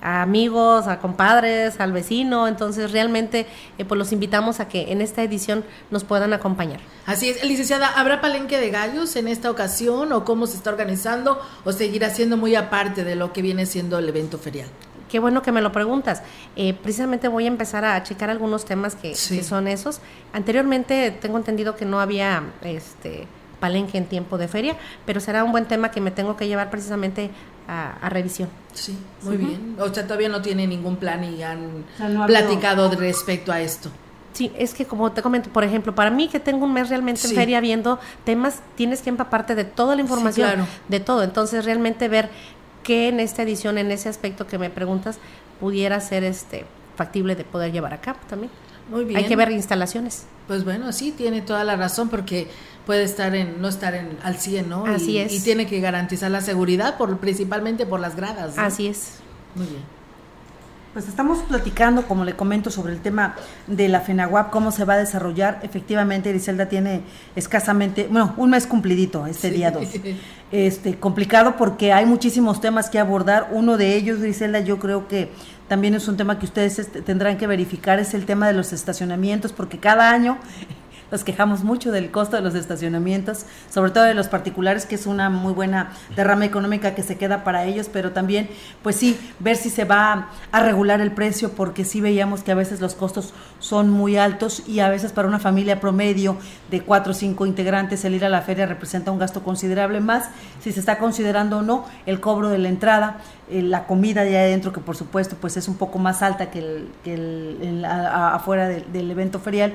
[0.00, 3.46] a, amigos, a compadres, al vecino, entonces realmente
[3.78, 6.80] eh, pues los invitamos a que en esta edición nos puedan acompañar.
[7.06, 11.40] Así es, licenciada, ¿habrá palenque de gallos en esta ocasión o cómo se está organizando
[11.64, 14.68] o seguirá siendo muy aparte de lo que viene siendo el evento ferial?
[15.12, 16.22] Qué bueno que me lo preguntas.
[16.56, 20.00] Eh, precisamente voy a empezar a checar algunos temas que, que son esos.
[20.32, 23.26] Anteriormente tengo entendido que no había este
[23.60, 26.70] Palenque en tiempo de feria, pero será un buen tema que me tengo que llevar
[26.70, 27.30] precisamente
[27.68, 28.48] a, revisión.
[28.72, 29.76] Sí, muy bien.
[29.78, 31.84] O sea, todavía no tiene ningún plan y han
[32.26, 33.90] platicado respecto a esto.
[34.32, 37.26] Sí, es que como te comento, por ejemplo, para mí que tengo un mes realmente
[37.26, 41.22] en feria viendo temas, tienes que empaparte de toda la información, de todo.
[41.22, 42.30] Entonces, realmente ver
[42.82, 45.18] qué en esta edición, en ese aspecto que me preguntas,
[45.60, 46.64] pudiera ser este
[46.96, 48.50] factible de poder llevar a cabo también.
[48.90, 49.18] Muy bien.
[49.18, 50.24] Hay que ver instalaciones.
[50.48, 52.48] Pues bueno, sí, tiene toda la razón porque
[52.84, 54.86] puede estar en no estar en al 100, ¿no?
[54.86, 55.32] Así y, es.
[55.32, 58.58] Y tiene que garantizar la seguridad por principalmente por las gradas.
[58.58, 59.14] Así es.
[59.54, 60.01] Muy bien.
[60.92, 63.34] Pues estamos platicando, como le comento, sobre el tema
[63.66, 65.60] de la FENAWAP, cómo se va a desarrollar.
[65.62, 67.00] Efectivamente, Griselda tiene
[67.34, 69.88] escasamente, bueno, un mes cumplidito, este día 2.
[70.52, 73.48] Este, complicado porque hay muchísimos temas que abordar.
[73.52, 75.30] Uno de ellos, Griselda, yo creo que
[75.66, 78.74] también es un tema que ustedes este, tendrán que verificar, es el tema de los
[78.74, 80.36] estacionamientos, porque cada año
[81.12, 85.06] nos quejamos mucho del costo de los estacionamientos, sobre todo de los particulares, que es
[85.06, 88.48] una muy buena derrama económica que se queda para ellos, pero también,
[88.82, 92.54] pues sí, ver si se va a regular el precio, porque sí veíamos que a
[92.54, 96.38] veces los costos son muy altos y a veces para una familia promedio
[96.70, 100.30] de cuatro o cinco integrantes el ir a la feria representa un gasto considerable más,
[100.60, 103.18] si se está considerando o no el cobro de la entrada,
[103.50, 106.58] eh, la comida de adentro, que por supuesto pues es un poco más alta que
[106.60, 109.74] el, que el, afuera del evento ferial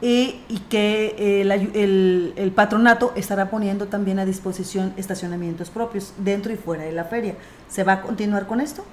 [0.00, 6.56] y, que eh, el, el, patronato estará poniendo también a disposición estacionamientos propios dentro y
[6.56, 7.34] fuera de la feria.
[7.68, 8.84] ¿Se va a continuar con esto?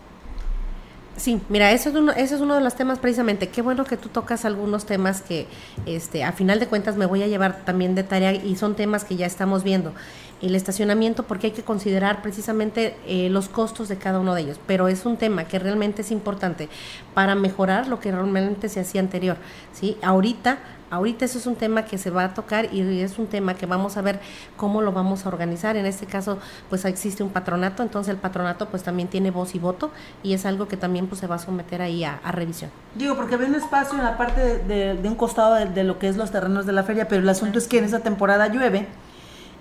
[1.18, 3.48] Sí, mira, eso es, uno, eso es uno de los temas precisamente.
[3.48, 5.48] Qué bueno que tú tocas algunos temas que,
[5.86, 9.06] este, a final de cuentas, me voy a llevar también de tarea y son temas
[9.06, 9.94] que ya estamos viendo.
[10.42, 14.60] El estacionamiento, porque hay que considerar precisamente eh, los costos de cada uno de ellos.
[14.68, 16.70] Pero es un tema que realmente es importante
[17.14, 19.38] para mejorar lo que realmente se hacía anterior.
[19.74, 19.98] ¿sí?
[20.02, 20.60] Ahorita
[20.92, 23.66] Ahorita eso es un tema que se va a tocar y es un tema que
[23.66, 24.20] vamos a ver
[24.56, 25.76] cómo lo vamos a organizar.
[25.78, 26.38] En este caso,
[26.70, 29.90] pues existe un patronato, entonces el patronato pues también tiene voz y voto
[30.22, 32.70] y es algo que también pues se va a someter ahí a, revisión.
[32.94, 36.18] Digo, porque había un espacio en la parte de, un costado de, lo que es
[36.18, 38.88] los terrenos de la feria, pero el asunto es que en esa temporada llueve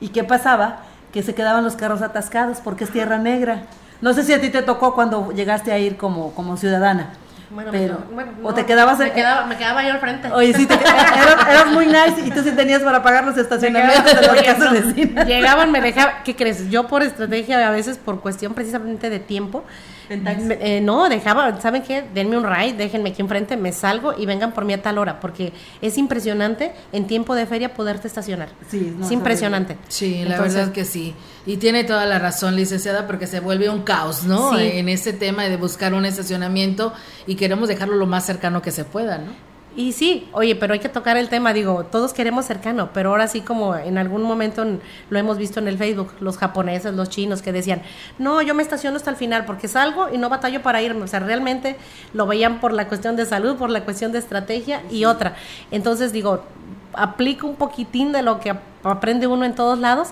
[0.00, 0.78] y ¿qué pasaba?
[1.12, 3.62] Que se quedaban los carros atascados porque es tierra negra.
[4.00, 7.14] No sé si a ti te tocó cuando llegaste a ir como, como ciudadana.
[7.50, 10.28] Bueno, pero, bueno, o te quedabas me, quedaba, me quedaba yo al frente.
[10.32, 14.44] Oye, sí, te, eras, muy nice y tú sí tenías para pagar los estacionamientos de
[14.44, 14.94] casas.
[15.26, 16.68] Llegaban, me dejaban, ¿qué crees?
[16.70, 19.62] Yo por estrategia, a veces por cuestión precisamente de tiempo,
[20.08, 22.04] eh, no, dejaba, ¿saben qué?
[22.14, 25.20] Denme un ride, déjenme aquí enfrente, me salgo y vengan por mí a tal hora,
[25.20, 28.48] porque es impresionante en tiempo de feria poderte estacionar.
[28.68, 29.76] Sí, es impresionante.
[29.88, 31.14] Sí, la verdad que sí.
[31.46, 34.58] Y tiene toda la razón, licenciada, porque se vuelve un caos, ¿no?
[34.58, 36.92] En ese tema de buscar un estacionamiento
[37.26, 39.53] y queremos dejarlo lo más cercano que se pueda, ¿no?
[39.76, 43.26] Y sí, oye, pero hay que tocar el tema, digo, todos queremos cercano, pero ahora
[43.26, 44.64] sí como en algún momento
[45.10, 47.82] lo hemos visto en el Facebook, los japoneses, los chinos que decían,
[48.18, 51.08] no, yo me estaciono hasta el final porque salgo y no batallo para irme, o
[51.08, 51.76] sea, realmente
[52.12, 55.34] lo veían por la cuestión de salud, por la cuestión de estrategia y otra.
[55.72, 56.44] Entonces digo,
[56.92, 60.10] aplico un poquitín de lo que aprende uno en todos lados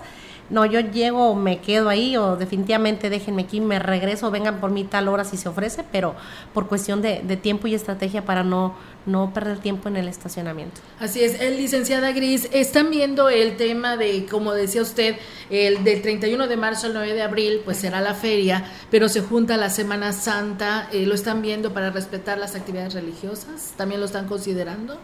[0.52, 4.84] no, yo llego, me quedo ahí o definitivamente déjenme aquí, me regreso, vengan por mí
[4.84, 6.14] tal hora si se ofrece, pero
[6.52, 8.74] por cuestión de, tiempo y estrategia para no,
[9.06, 10.82] no perder tiempo en el estacionamiento.
[11.00, 15.16] Así es, el licenciada Gris, están viendo el tema de, como decía usted,
[15.48, 19.22] el del 31 de marzo al 9 de abril, pues será la feria, pero se
[19.22, 23.72] junta la Semana Santa, eh, ¿lo están viendo para respetar las actividades religiosas?
[23.78, 24.98] ¿También lo están considerando?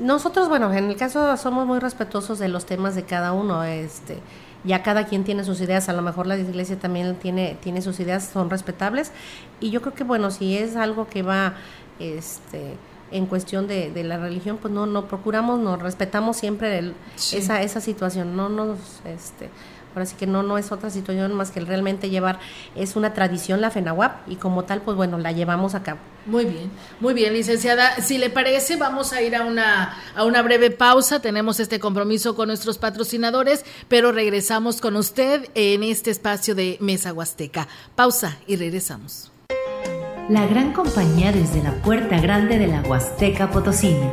[0.00, 4.18] Nosotros, bueno, en el caso somos muy respetuosos de los temas de cada uno, este
[4.64, 7.98] ya cada quien tiene sus ideas, a lo mejor la iglesia también tiene, tiene sus
[8.00, 9.12] ideas, son respetables,
[9.60, 11.54] y yo creo que bueno, si es algo que va
[11.98, 12.76] este
[13.10, 16.94] en cuestión de, de la religión, pues no, no procuramos, nos respetamos siempre
[17.32, 19.50] esa, esa situación, no nos este
[19.94, 22.38] Ahora sí que no, no es otra situación más que el realmente llevar,
[22.74, 26.00] es una tradición la FENAWAP y como tal, pues bueno, la llevamos a cabo.
[26.24, 27.96] Muy bien, muy bien, licenciada.
[27.96, 31.20] Si le parece, vamos a ir a una, a una breve pausa.
[31.20, 37.12] Tenemos este compromiso con nuestros patrocinadores, pero regresamos con usted en este espacio de Mesa
[37.12, 37.66] Huasteca.
[37.96, 39.32] Pausa y regresamos.
[40.28, 44.12] La gran compañía desde la puerta grande de la Huasteca Potosina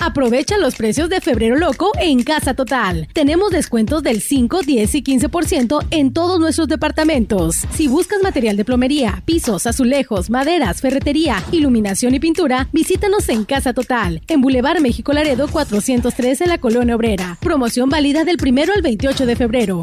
[0.00, 3.06] Aprovecha los precios de febrero loco en Casa Total.
[3.12, 7.66] Tenemos descuentos del 5, 10 y 15% en todos nuestros departamentos.
[7.74, 13.74] Si buscas material de plomería, pisos, azulejos, maderas, ferretería, iluminación y pintura, visítanos en Casa
[13.74, 17.36] Total, en Boulevard México Laredo 403 en la Colonia Obrera.
[17.38, 19.82] Promoción válida del primero al 28 de febrero.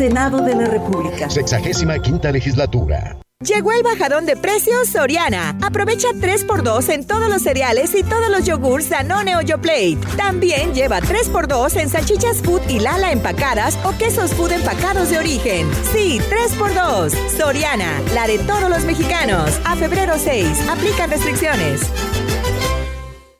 [0.00, 1.28] Senado de la República.
[1.28, 3.18] Sexagésima quinta legislatura.
[3.44, 5.58] Llegó el bajadón de precios Soriana.
[5.60, 9.98] Aprovecha 3x2 en todos los cereales y todos los yogurts Danone o Yoplait.
[10.16, 15.70] También lleva 3x2 en salchichas Food y Lala empacadas o quesos Food empacados de origen.
[15.92, 17.10] Sí, 3x2.
[17.36, 19.60] Soriana, la de todos los mexicanos.
[19.66, 20.66] A febrero 6.
[20.70, 21.82] Aplican restricciones.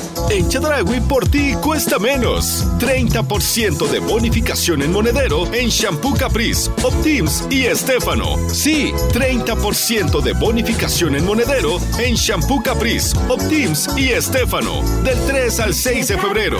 [0.31, 2.65] En Chedragui por ti cuesta menos.
[2.79, 8.37] 30% de bonificación en monedero en Shampoo Caprice, Optims y Estefano.
[8.47, 14.81] Sí, 30% de bonificación en monedero en Shampoo Caprice, Optims y Estefano.
[15.03, 16.59] Del 3 al 6 de febrero.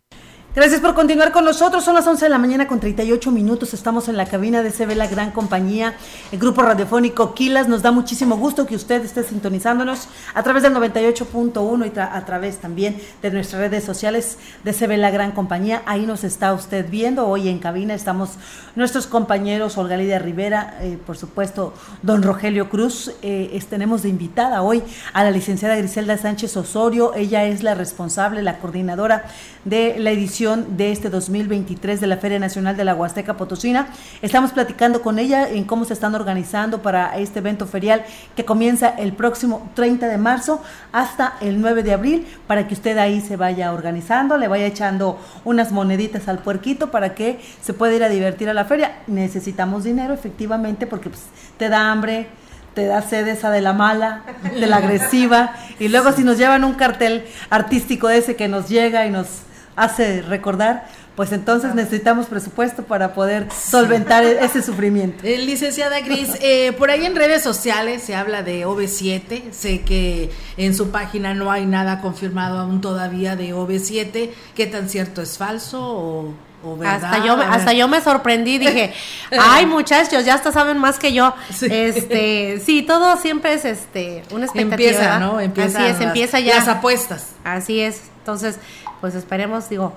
[0.53, 1.85] Gracias por continuar con nosotros.
[1.85, 3.73] Son las 11 de la mañana con 38 minutos.
[3.73, 5.93] Estamos en la cabina de CB La Gran Compañía,
[6.29, 7.69] el grupo radiofónico Quilas.
[7.69, 12.57] Nos da muchísimo gusto que usted esté sintonizándonos a través del 98.1 y a través
[12.57, 15.83] también de nuestras redes sociales de CB La Gran Compañía.
[15.85, 17.27] Ahí nos está usted viendo.
[17.27, 18.31] Hoy en cabina estamos
[18.75, 23.13] nuestros compañeros Olga Lidia Rivera, eh, por supuesto, don Rogelio Cruz.
[23.21, 24.83] Eh, es, tenemos de invitada hoy
[25.13, 27.13] a la licenciada Griselda Sánchez Osorio.
[27.15, 29.23] Ella es la responsable, la coordinadora
[29.63, 33.89] de la edición de este 2023 de la Feria Nacional de la Huasteca Potosina.
[34.23, 38.03] Estamos platicando con ella en cómo se están organizando para este evento ferial
[38.35, 42.97] que comienza el próximo 30 de marzo hasta el 9 de abril para que usted
[42.97, 47.93] ahí se vaya organizando, le vaya echando unas moneditas al puerquito para que se pueda
[47.93, 48.97] ir a divertir a la feria.
[49.05, 51.21] Necesitamos dinero efectivamente porque pues,
[51.57, 52.29] te da hambre,
[52.73, 54.23] te da sed esa de la mala,
[54.59, 59.05] de la agresiva, y luego si nos llevan un cartel artístico ese que nos llega
[59.05, 59.43] y nos
[59.81, 65.23] hace recordar, pues entonces necesitamos presupuesto para poder solventar ese sufrimiento.
[65.23, 70.29] Eh, licenciada Gris, eh, por ahí en redes sociales se habla de OV7, sé que
[70.57, 75.37] en su página no hay nada confirmado aún todavía de OV7, ¿qué tan cierto es
[75.37, 77.03] falso o, o verdad?
[77.03, 78.93] Hasta yo, hasta yo me sorprendí, dije,
[79.31, 81.33] ay muchachos, ya hasta saben más que yo.
[81.51, 81.65] Sí.
[81.71, 84.91] Este, sí, todo siempre es este una expectativa.
[84.91, 85.39] Empieza, ¿no?
[85.39, 86.55] Empieza Así es, las, empieza ya.
[86.55, 87.29] Las apuestas.
[87.43, 88.10] Así es.
[88.21, 88.59] Entonces,
[89.01, 89.93] pues esperemos, digo,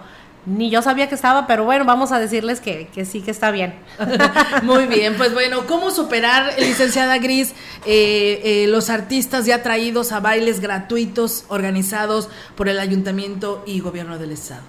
[0.46, 3.50] ni yo sabía que estaba, pero bueno, vamos a decirles que, que sí que está
[3.50, 3.74] bien.
[4.62, 7.52] Muy bien, pues bueno, ¿cómo superar, licenciada Gris,
[7.86, 14.18] eh, eh, los artistas ya traídos a bailes gratuitos organizados por el ayuntamiento y gobierno
[14.18, 14.62] del estado?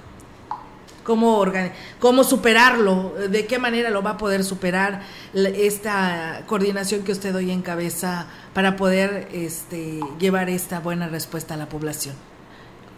[1.04, 1.46] ¿Cómo,
[2.00, 3.14] ¿Cómo superarlo?
[3.30, 5.02] ¿De qué manera lo va a poder superar
[5.34, 11.70] esta coordinación que usted hoy encabeza para poder este, llevar esta buena respuesta a la
[11.70, 12.16] población?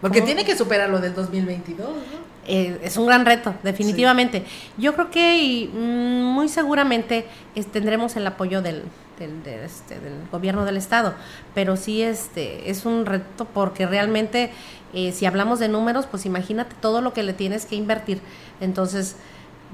[0.02, 2.28] Porque tiene que superar lo del 2022, ¿no?
[2.48, 4.40] Eh, es un gran reto, definitivamente.
[4.40, 4.72] Sí.
[4.78, 8.84] Yo creo que y, mm, muy seguramente es, tendremos el apoyo del,
[9.20, 11.14] del, de este, del, gobierno del estado,
[11.54, 14.52] pero sí este es un reto porque realmente
[14.94, 18.22] eh, si hablamos de números, pues imagínate todo lo que le tienes que invertir.
[18.62, 19.18] Entonces,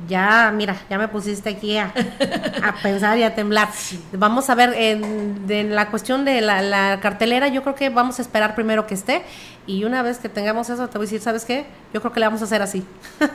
[0.08, 1.94] Ya, mira, ya me pusiste aquí a,
[2.64, 3.70] a pensar y a temblar.
[4.12, 8.20] Vamos a ver, en, de la cuestión de la, la cartelera, yo creo que vamos
[8.20, 9.24] a esperar primero que esté
[9.66, 11.66] y una vez que tengamos eso, te voy a decir, ¿sabes qué?
[11.94, 12.84] Yo creo que le vamos a hacer así.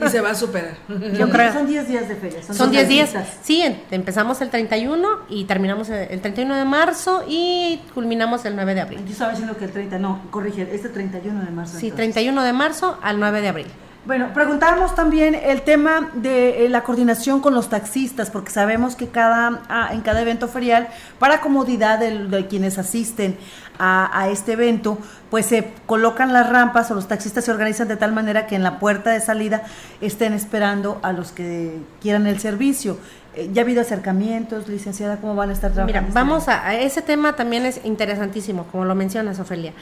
[0.04, 0.76] Y se va a superar.
[1.18, 1.52] Yo creo.
[1.52, 2.42] Son 10 días de feria.
[2.42, 3.14] Son 10 días.
[3.42, 8.74] Sí, empezamos el 31 y terminamos el el 31 de marzo y culminamos el 9
[8.74, 9.04] de abril.
[9.04, 11.78] Yo estaba diciendo que el 30, no, corrige, este 31 de marzo.
[11.78, 12.14] Sí, entonces.
[12.14, 13.66] 31 de marzo al 9 de abril.
[14.04, 19.08] Bueno, preguntarnos también el tema de eh, la coordinación con los taxistas, porque sabemos que
[19.08, 20.88] cada ah, en cada evento ferial,
[21.18, 23.36] para comodidad de, quienes asisten
[23.78, 24.98] a, a este evento,
[25.30, 28.62] pues se colocan las rampas o los taxistas se organizan de tal manera que en
[28.62, 29.64] la puerta de salida
[30.00, 32.98] estén esperando a los que quieran el servicio.
[33.34, 35.18] Eh, ¿Ya ha habido acercamientos, licenciada?
[35.18, 36.00] ¿Cómo van a estar trabajando?
[36.00, 39.74] Mira, este vamos a, a ese tema también es interesantísimo, como lo mencionas, Ofelia.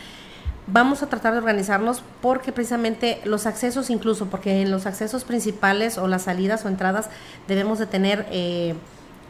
[0.69, 5.97] Vamos a tratar de organizarnos porque precisamente los accesos, incluso porque en los accesos principales
[5.97, 7.09] o las salidas o entradas
[7.47, 8.75] debemos de tener eh,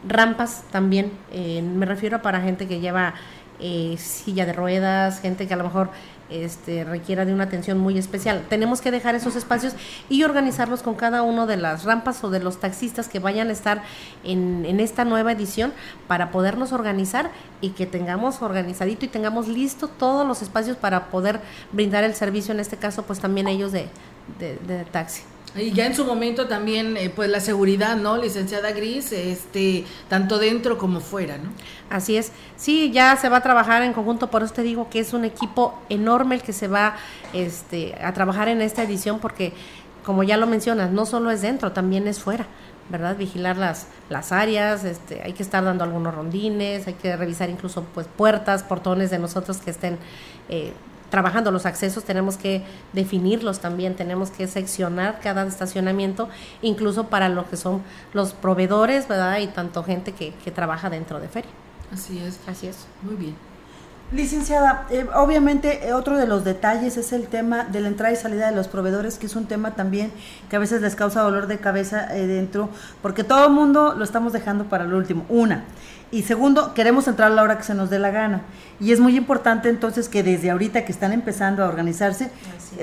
[0.07, 1.11] rampas también.
[1.31, 3.13] eh, me refiero para gente que lleva
[3.59, 5.91] eh, silla de ruedas, gente que a lo mejor
[6.29, 8.43] este, requiera de una atención muy especial.
[8.49, 9.73] Tenemos que dejar esos espacios
[10.09, 13.53] y organizarlos con cada uno de las rampas o de los taxistas que vayan a
[13.53, 13.83] estar
[14.23, 15.73] en, en esta nueva edición
[16.07, 21.39] para podernos organizar y que tengamos organizadito y tengamos listo todos los espacios para poder
[21.71, 23.87] brindar el servicio, en este caso pues también ellos de,
[24.39, 25.21] de, de taxi.
[25.59, 28.17] Y ya en su momento también, eh, pues la seguridad, ¿no?
[28.17, 31.49] Licenciada Gris, este, tanto dentro como fuera, ¿no?
[31.89, 32.31] Así es.
[32.55, 35.25] Sí, ya se va a trabajar en conjunto, por eso te digo que es un
[35.25, 36.95] equipo enorme el que se va
[37.33, 39.53] este, a trabajar en esta edición porque,
[40.05, 42.47] como ya lo mencionas, no solo es dentro, también es fuera.
[42.89, 43.17] ¿verdad?
[43.17, 47.83] Vigilar las, las áreas, este, hay que estar dando algunos rondines, hay que revisar incluso
[47.93, 49.97] pues puertas, portones de nosotros que estén
[50.47, 50.71] eh,
[51.09, 56.29] trabajando los accesos, tenemos que definirlos también, tenemos que seccionar cada estacionamiento,
[56.61, 57.81] incluso para lo que son
[58.13, 59.39] los proveedores, ¿verdad?
[59.39, 61.51] Y tanto gente que, que trabaja dentro de feria.
[61.91, 62.39] Así es.
[62.47, 62.85] Así es.
[63.01, 63.35] Muy bien.
[64.11, 68.15] Licenciada, eh, obviamente eh, otro de los detalles es el tema de la entrada y
[68.15, 70.13] salida de los proveedores, que es un tema también
[70.49, 72.69] que a veces les causa dolor de cabeza eh, dentro,
[73.01, 75.25] porque todo el mundo lo estamos dejando para lo último.
[75.27, 75.65] Una.
[76.09, 78.43] Y segundo, queremos entrar a la hora que se nos dé la gana.
[78.79, 82.31] Y es muy importante entonces que desde ahorita que están empezando a organizarse,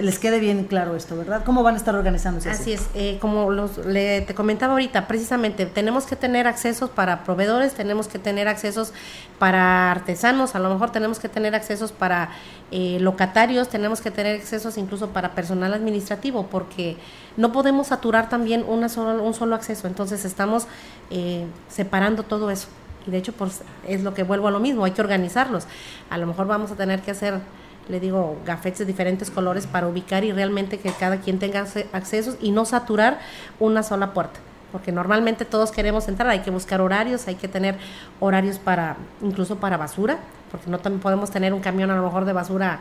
[0.00, 1.42] les quede bien claro esto, ¿verdad?
[1.44, 2.50] ¿Cómo van a estar organizándose?
[2.50, 7.24] Así es, eh, como los, le, te comentaba ahorita, precisamente tenemos que tener accesos para
[7.24, 8.92] proveedores, tenemos que tener accesos
[9.38, 12.30] para artesanos, a lo mejor tenemos que tener accesos para
[12.72, 16.96] eh, locatarios, tenemos que tener accesos incluso para personal administrativo, porque
[17.36, 20.66] no podemos saturar también una solo, un solo acceso, entonces estamos
[21.10, 22.68] eh, separando todo eso.
[23.06, 25.66] Y de hecho, pues es lo que vuelvo a lo mismo, hay que organizarlos.
[26.10, 27.40] A lo mejor vamos a tener que hacer
[27.86, 31.84] le digo, gafetes de diferentes colores para ubicar y realmente que cada quien tenga acce-
[31.92, 33.18] accesos y no saturar
[33.60, 34.40] una sola puerta.
[34.72, 37.76] Porque normalmente todos queremos entrar, hay que buscar horarios, hay que tener
[38.20, 40.16] horarios para, incluso para basura,
[40.50, 42.80] porque no también podemos tener un camión a lo mejor de basura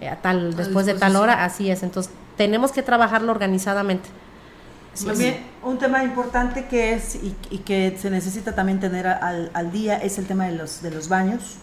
[0.00, 1.82] eh, a tal, después de tal hora, así es.
[1.82, 4.08] Entonces, tenemos que trabajarlo organizadamente.
[5.00, 5.06] Es.
[5.06, 9.72] También un tema importante que es y, y que se necesita también tener al, al
[9.72, 11.56] día es el tema de los, de los baños.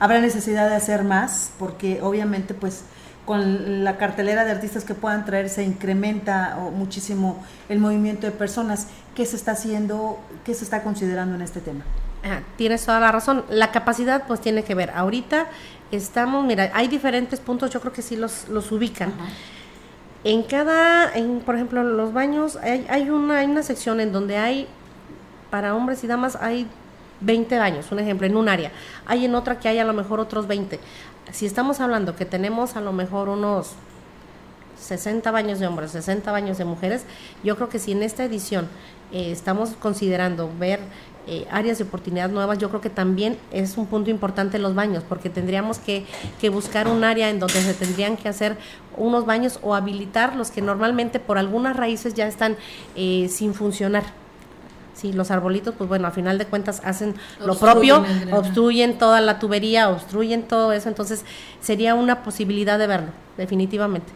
[0.00, 2.82] Habrá necesidad de hacer más porque obviamente pues
[3.24, 8.86] con la cartelera de artistas que puedan traer se incrementa muchísimo el movimiento de personas.
[9.14, 10.18] ¿Qué se está haciendo?
[10.44, 11.84] ¿Qué se está considerando en este tema?
[12.24, 13.44] Ah, tienes toda la razón.
[13.50, 14.92] La capacidad pues tiene que ver.
[14.94, 15.46] Ahorita
[15.92, 19.12] estamos, mira, hay diferentes puntos, yo creo que sí los, los ubican.
[20.24, 24.36] En cada, en, por ejemplo, los baños, hay, hay, una, hay una sección en donde
[24.36, 24.66] hay,
[25.50, 26.66] para hombres y damas, hay
[27.20, 28.72] 20 baños, un ejemplo, en un área.
[29.06, 30.80] Hay en otra que hay a lo mejor otros 20.
[31.32, 33.72] Si estamos hablando que tenemos a lo mejor unos
[34.80, 37.04] 60 baños de hombres, 60 baños de mujeres,
[37.44, 38.68] yo creo que si en esta edición
[39.12, 40.80] eh, estamos considerando ver
[41.30, 45.04] eh, áreas de oportunidad nuevas, yo creo que también es un punto importante los baños,
[45.06, 46.06] porque tendríamos que,
[46.40, 48.56] que buscar un área en donde se tendrían que hacer
[48.96, 52.56] unos baños o habilitar los que normalmente por algunas raíces ya están
[52.96, 54.04] eh, sin funcionar.
[54.94, 57.14] Sí, los arbolitos, pues bueno, a final de cuentas hacen
[57.44, 61.24] lo propio, obstruyen toda la tubería, obstruyen todo eso, entonces
[61.60, 64.10] sería una posibilidad de verlo, definitivamente.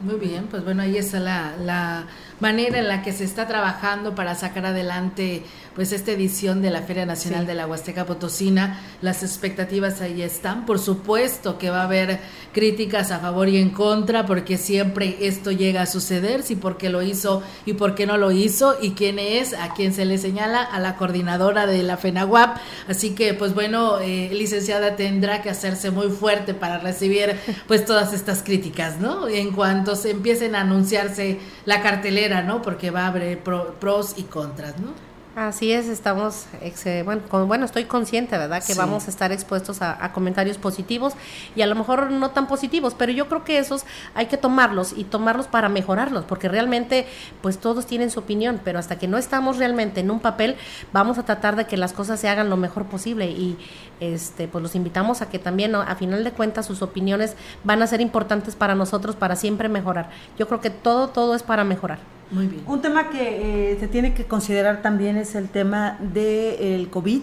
[0.00, 2.04] Muy bien, pues bueno, ahí está la, la
[2.40, 5.44] manera en la que se está trabajando para sacar adelante
[5.74, 7.46] pues esta edición de la Feria Nacional Sí.
[7.46, 8.80] de la Huasteca Potosina.
[9.00, 10.66] Las expectativas ahí están.
[10.66, 12.20] Por supuesto que va a haber
[12.52, 16.90] críticas a favor y en contra, porque siempre esto llega a suceder, si por qué
[16.90, 20.18] lo hizo y por qué no lo hizo, y quién es, a quién se le
[20.18, 22.58] señala, a la coordinadora de la FENAWAP.
[22.88, 28.12] Así que, pues bueno, eh, licenciada tendrá que hacerse muy fuerte para recibir pues todas
[28.12, 29.28] estas críticas, ¿no?
[29.28, 32.60] En cuanto se empiecen a anunciarse la cartelera, ¿no?
[32.62, 35.11] Porque va a haber pro- pros y contras, ¿no?
[35.34, 38.58] Así es, estamos, eh, bueno, con- bueno, estoy consciente, ¿verdad?
[38.62, 38.78] Que Sí.
[38.78, 41.14] vamos a estar expuestos a, a comentarios positivos
[41.56, 44.92] y a lo mejor no tan positivos, pero yo creo que esos hay que tomarlos
[44.94, 47.06] y tomarlos para mejorarlos, porque realmente,
[47.40, 50.54] pues todos tienen su opinión, pero hasta que no estamos realmente en un papel,
[50.92, 53.56] vamos a tratar de que las cosas se hagan lo mejor posible y,
[54.00, 57.86] este, pues los invitamos a que también, a final de cuentas, sus opiniones van a
[57.86, 60.10] ser importantes para nosotros para siempre mejorar.
[60.38, 62.00] Yo creo que todo, todo es para mejorar.
[62.32, 62.64] Muy bien.
[62.66, 67.22] Un tema que eh, se tiene que considerar también es el tema del COVID.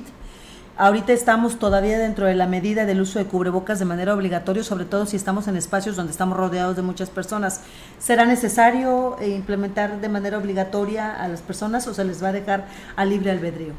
[0.78, 4.86] Ahorita estamos todavía dentro de la medida del uso de cubrebocas de manera obligatoria, sobre
[4.86, 7.62] todo si estamos en espacios donde estamos rodeados de muchas personas.
[7.98, 12.32] ¿Será necesario eh, implementar de manera obligatoria a las personas o se les va a
[12.32, 13.74] dejar a libre albedrío?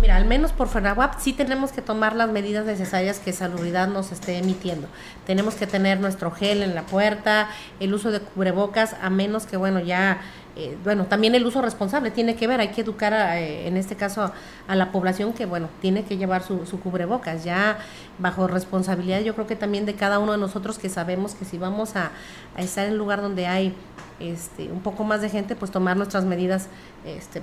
[0.00, 4.12] Mira, al menos por FENAWAP sí tenemos que tomar las medidas necesarias que Salubridad nos
[4.12, 4.86] esté emitiendo.
[5.26, 7.48] Tenemos que tener nuestro gel en la puerta,
[7.80, 10.20] el uso de cubrebocas, a menos que, bueno, ya,
[10.58, 13.76] eh, bueno, también el uso responsable tiene que ver, hay que educar, a, eh, en
[13.76, 14.32] este caso,
[14.66, 17.78] a la población que, bueno, tiene que llevar su, su cubrebocas, ya
[18.18, 21.58] bajo responsabilidad, yo creo que también de cada uno de nosotros que sabemos que si
[21.58, 22.10] vamos a,
[22.56, 23.72] a estar en un lugar donde hay
[24.18, 26.66] este, un poco más de gente, pues tomar nuestras medidas
[27.04, 27.40] este,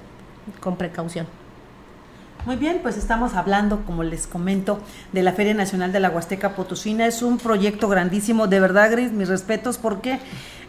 [0.59, 1.25] con precaución.
[2.45, 4.79] Muy bien, pues estamos hablando, como les comento,
[5.11, 7.07] de la Feria Nacional de la Huasteca Potosina.
[7.07, 10.19] Es un proyecto grandísimo, de verdad, Gris, mis respetos, porque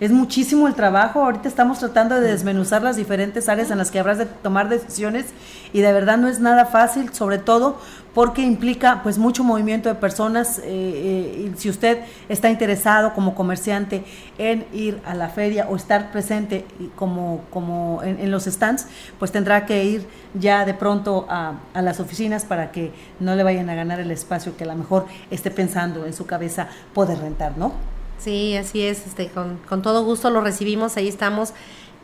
[0.01, 1.23] es muchísimo el trabajo.
[1.23, 5.27] Ahorita estamos tratando de desmenuzar las diferentes áreas en las que habrás de tomar decisiones
[5.75, 7.79] y de verdad no es nada fácil, sobre todo
[8.17, 10.59] porque implica pues mucho movimiento de personas.
[10.61, 11.99] eh, eh, y si usted
[12.31, 14.05] está interesado como comerciante
[14.39, 16.65] en ir a la feria o estar presente
[16.95, 18.87] como, como en, los stands,
[19.19, 22.91] pues tendrá que ir ya de pronto a, a las oficinas para que
[23.21, 26.25] no le vayan a ganar el espacio que a lo mejor esté pensando en su
[26.25, 27.75] cabeza poder rentar, ¿no?
[28.19, 31.53] Sí, así es, este, con, con todo gusto lo recibimos, ahí estamos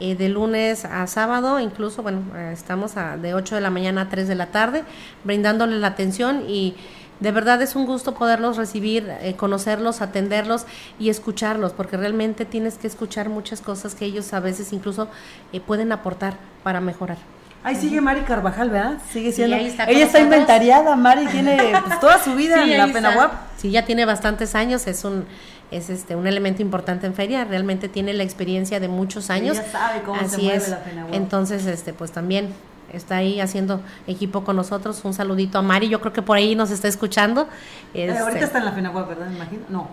[0.03, 4.03] eh, de lunes a sábado, incluso, bueno, eh, estamos a- de 8 de la mañana
[4.03, 4.83] a 3 de la tarde,
[5.23, 6.75] brindándoles la atención y
[7.21, 10.67] de verdad es un gusto poderlos recibir, eh, conocerlos, atenderlos
[10.99, 15.07] y escucharlos, porque realmente tienes que escuchar muchas cosas que ellos a veces incluso
[15.53, 16.35] eh, pueden aportar
[16.65, 17.19] para mejorar.
[17.65, 18.99] Ahí sigue Mari Carvajal, ¿verdad?
[19.13, 19.55] Sigue Sí, siendo.
[19.55, 20.25] ahí está ella está nosotros.
[20.25, 22.87] inventariada, Mari tiene pues, toda su vida Sí, en la.
[22.93, 23.33] Penahuap.
[23.57, 25.25] Sí, ya tiene bastantes años, es un
[25.73, 29.59] es este un elemento importante en feria, realmente tiene la experiencia de muchos años.
[29.59, 30.68] Ella sabe cómo se Así mueve es.
[30.68, 31.14] la Penahuap.
[31.14, 32.49] Entonces, este pues también
[32.93, 35.01] está ahí haciendo equipo con nosotros.
[35.05, 37.49] Un saludito a Mari, yo creo que por ahí nos está escuchando.
[37.95, 39.27] Eh, Este, ahorita está en la Penahuap, ¿verdad?
[39.29, 39.62] Me imagino.
[39.68, 39.89] No.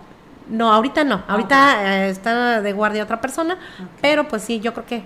[0.50, 1.22] No, ahorita Ah, no.
[1.28, 3.56] Ahorita eh, está de guardia otra persona,
[4.02, 5.02] pero pues sí, yo creo que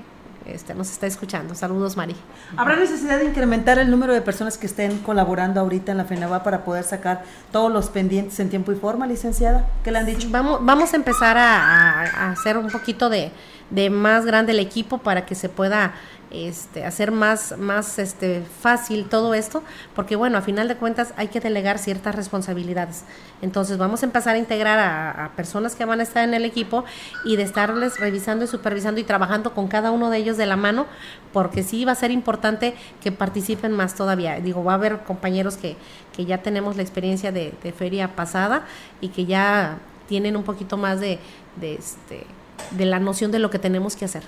[0.46, 1.54] este nos está escuchando.
[1.54, 2.14] Saludos, Mari.
[2.56, 6.42] ¿Habrá necesidad de incrementar el número de personas que estén colaborando ahorita en la FENAVA
[6.42, 7.22] para poder sacar
[7.52, 9.66] todos los pendientes en tiempo y forma, licenciada?
[9.82, 10.28] ¿Qué le han dicho?
[10.30, 11.58] Vamos, vamos a empezar a,
[12.02, 13.32] a- a hacer un poquito de,
[13.70, 15.94] de más grande el equipo para que se pueda
[16.34, 19.62] este, hacer más, más este, fácil todo esto,
[19.94, 23.04] porque bueno, a final de cuentas hay que delegar ciertas responsabilidades.
[23.40, 26.84] Entonces vamos a empezar a integrar a, personas que van a estar en el equipo
[27.24, 30.56] y de estarles revisando y supervisando y trabajando con cada uno de ellos de la
[30.56, 30.86] mano,
[31.32, 34.40] porque sí va a ser importante que participen más todavía.
[34.40, 35.76] Digo, va a haber compañeros que,
[36.16, 38.64] que ya tenemos la experiencia de, de feria pasada
[39.00, 39.78] y que ya
[40.08, 41.18] tienen un poquito más de,
[41.60, 42.26] de, este,
[42.72, 44.22] de la noción de lo que tenemos que hacer.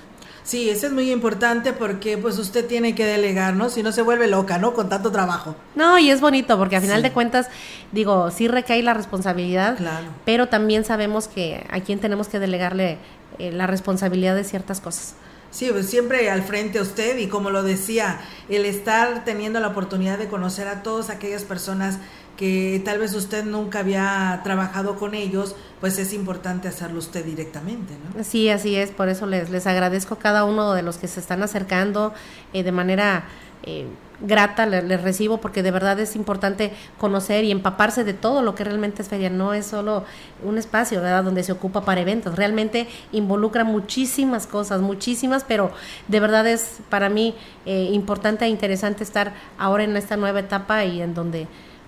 [0.47, 3.69] Sí, eso es muy importante porque pues usted tiene que delegar, ¿no?
[3.69, 4.73] Si no se vuelve loca, ¿no?
[4.73, 5.55] Con tanto trabajo.
[5.75, 7.03] No, y es bonito porque a final Sí.
[7.03, 7.47] de cuentas,
[7.91, 9.77] digo, sí recae la responsabilidad,
[10.23, 12.97] pero también sabemos que a quién tenemos que delegarle
[13.39, 15.15] eh, la responsabilidad de ciertas cosas.
[15.51, 19.67] Sí, pues siempre al frente a usted y como lo decía, el estar teniendo la
[19.67, 21.97] oportunidad de conocer a todas aquellas personas
[22.37, 27.93] que tal vez usted nunca había trabajado con ellos, pues es importante hacerlo usted directamente,
[28.15, 28.23] ¿no?
[28.23, 31.19] Sí, así es, por eso les, les agradezco a cada uno de los que se
[31.19, 32.13] están acercando
[32.53, 33.25] eh, de manera
[33.63, 33.87] eh,
[34.21, 38.53] grata, le- les, recibo porque de verdad es importante conocer y empaparse de todo lo
[38.55, 40.05] que realmente es feria, no es solo
[40.43, 45.71] un espacio donde se ocupa para eventos, realmente involucra muchísimas cosas, muchísimas, pero
[46.07, 47.35] de verdad es para mí
[47.65, 51.47] eh, importante e interesante estar ahora en esta nueva etapa y en donde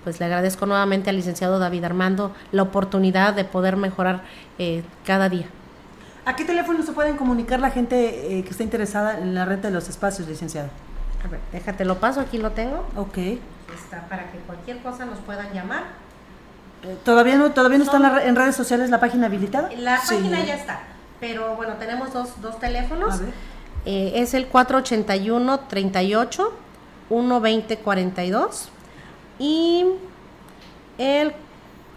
[0.10, 4.24] pues le agradezco nuevamente al licenciado David Armando la oportunidad de poder mejorar
[4.57, 5.45] eh, cada día.
[6.26, 9.68] ¿A qué teléfono se pueden comunicar la gente eh, que está interesada en la renta
[9.68, 10.70] de los espacios, licenciada?
[11.24, 12.88] A ver, déjate lo paso, aquí lo tengo.
[12.95, 13.20] Ok.
[13.20, 15.84] Está para que cualquier cosa nos puedan llamar.
[16.82, 19.70] Eh, ¿Todavía no, todavía no está en, redes sociales la página habilitada?
[19.78, 20.16] La Sí.
[20.16, 20.80] página ya está,
[21.20, 23.14] pero bueno, tenemos dos, dos teléfonos.
[23.14, 23.34] A ver.
[23.86, 26.51] Eh, es el 481 38
[27.10, 28.70] 120 42
[29.40, 29.86] y
[30.98, 31.34] el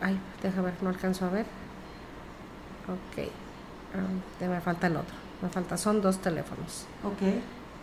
[0.01, 1.47] ay, déjame ver, no alcanzo a ver.
[2.88, 3.28] Ok.
[4.38, 5.14] Te me falta el otro.
[5.43, 6.86] Me falta, son dos teléfonos.
[7.05, 7.22] Ok.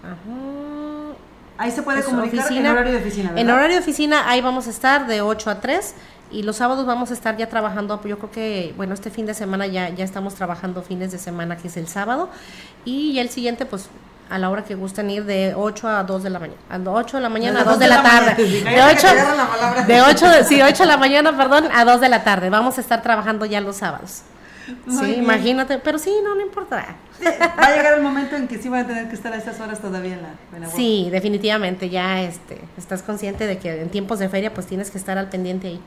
[0.03, 1.15] Ajá.
[1.57, 3.41] Ahí se puede Es comunicar en horario de oficina, ¿verdad?
[3.41, 5.93] En horario de oficina, ahí vamos a estar de 8 a 3
[6.31, 9.33] y los sábados vamos a estar ya trabajando, yo creo que, bueno, este fin de
[9.33, 12.29] semana ya, ya estamos trabajando fines de semana, que es el sábado,
[12.85, 13.89] y ya el siguiente, pues,
[14.29, 17.17] a la hora que gusten ir de 8 a 2 de la mañana, a 8
[17.17, 18.35] de la mañana a 2 de la tarde.
[18.35, 19.07] De 8,
[19.87, 22.49] de 8, de- sí, 8 de la mañana, perdón, a 2 de la tarde.
[22.49, 24.21] Vamos a estar trabajando ya los sábados.
[24.85, 25.23] Muy sí, bien.
[25.23, 26.95] imagínate, pero sí, no, no importa.
[27.59, 29.59] Va a llegar el momento en que sí van a tener que estar a esas
[29.59, 33.89] horas todavía en la en la Sí, definitivamente, ya este, estás consciente de que en
[33.89, 35.81] tiempos de feria pues tienes que estar al pendiente ahí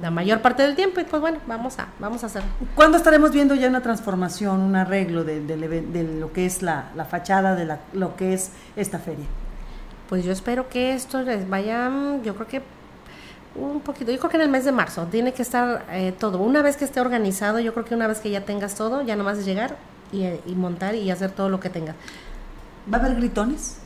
[0.00, 2.42] la mayor parte del tiempo y pues bueno, vamos a, vamos a hacer.
[2.74, 7.04] ¿Cuándo estaremos viendo ya una transformación, un arreglo de, de lo que es la, la
[7.04, 9.24] fachada de la, lo que es esta feria?
[10.08, 12.62] Pues yo espero que esto les vaya, mm, yo creo que
[13.56, 16.38] un poquito, yo creo que en el mes de marzo tiene que estar eh, todo.
[16.38, 19.16] Una vez que esté organizado, yo creo que una vez que ya tengas todo, ya
[19.16, 19.76] nomás es llegar
[20.12, 21.96] y, eh, y montar y hacer todo lo que tengas.
[22.92, 23.78] ¿Va a haber gritones?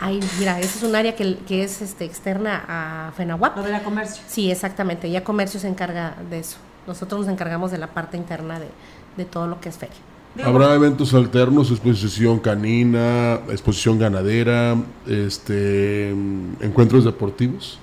[0.00, 3.56] Ay, mira, ese es un área que, que es este, externa a FENAWAP.
[3.56, 4.22] Lo de la comercio.
[4.26, 5.10] Sí, exactamente.
[5.10, 6.56] Ya comercio se encarga de eso.
[6.86, 8.68] Nosotros nos encargamos de la parte interna de,
[9.16, 9.96] de todo lo que es feria.
[10.44, 14.76] Habrá eventos alternos, exposición canina, exposición ganadera,
[15.06, 17.78] este, encuentros deportivos.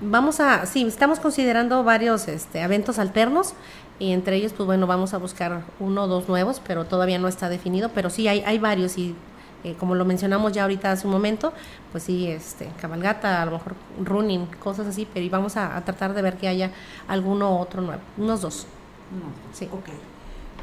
[0.00, 3.54] Vamos a, sí, estamos considerando varios este, eventos alternos
[4.00, 7.28] y entre ellos, pues bueno, vamos a buscar uno o dos nuevos, pero todavía no
[7.28, 9.14] está definido, pero sí hay, hay varios y
[9.64, 11.52] eh, como lo mencionamos ya ahorita hace un momento,
[11.90, 16.14] pues sí, este, cabalgata, a lo mejor running, cosas así, pero vamos a, a tratar
[16.14, 16.70] de ver que haya
[17.08, 18.66] alguno otro nuevo, unos dos.
[19.52, 19.68] Sí.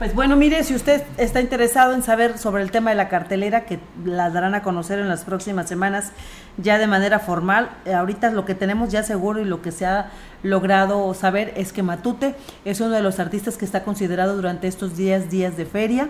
[0.01, 3.65] Pues bueno, mire, si usted está interesado en saber sobre el tema de la cartelera,
[3.65, 6.11] que la darán a conocer en las próximas semanas
[6.57, 9.85] ya de manera formal, eh, ahorita lo que tenemos ya seguro y lo que se
[9.85, 10.09] ha
[10.41, 12.33] logrado saber es que Matute
[12.65, 16.09] es uno de los artistas que está considerado durante estos días, días de feria.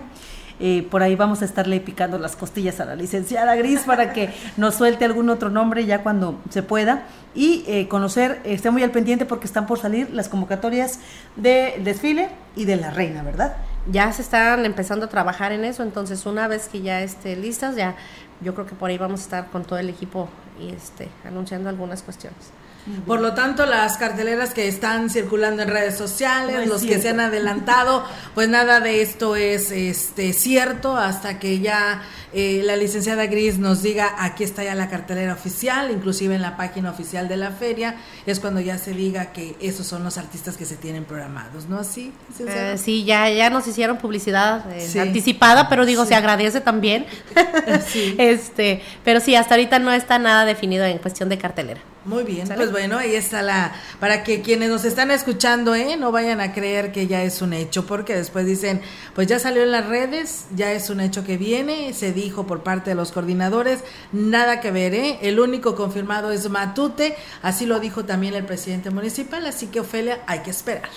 [0.60, 4.30] Eh, por ahí vamos a estarle picando las costillas a la licenciada Gris para que
[4.56, 8.90] nos suelte algún otro nombre ya cuando se pueda y eh, conocer, esté muy al
[8.90, 11.00] pendiente porque están por salir las convocatorias
[11.36, 13.56] de desfile y de la reina, ¿verdad?
[13.90, 17.74] Ya se están empezando a trabajar en eso, entonces una vez que ya esté listas,
[17.74, 17.96] ya
[18.40, 20.28] yo creo que por ahí vamos a estar con todo el equipo
[20.60, 22.61] y este anunciando algunas cuestiones.
[23.06, 27.10] Por lo tanto, las carteleras que están circulando en redes sociales, No los que se
[27.10, 28.04] han adelantado,
[28.34, 32.02] pues nada de esto es este cierto hasta que ya
[32.32, 36.56] eh, la licenciada Gris nos diga aquí está ya la cartelera oficial, inclusive en la
[36.56, 40.56] página oficial de la feria, es cuando ya se diga que esos son los artistas
[40.56, 42.12] que se tienen programados, ¿no así?
[42.40, 44.98] Eh, sí, ya, ya nos hicieron publicidad eh, Sí.
[44.98, 46.08] anticipada, pero digo, Sí.
[46.08, 47.06] se agradece también.
[48.18, 51.80] este, pero sí, hasta ahorita no está nada definido en cuestión de cartelera.
[52.04, 52.58] Muy bien, ¿Sale?
[52.58, 55.96] pues bueno, ahí está la, para que quienes nos están escuchando, ¿eh?
[55.96, 58.80] no vayan a creer que ya es un hecho, porque después dicen,
[59.14, 62.64] pues ya salió en las redes, ya es un hecho que viene, se dijo por
[62.64, 65.18] parte de los coordinadores, nada que ver, ¿eh?
[65.22, 70.22] el único confirmado es Matute, así lo dijo también el presidente municipal, así que Ofelia,
[70.26, 70.90] hay que esperar.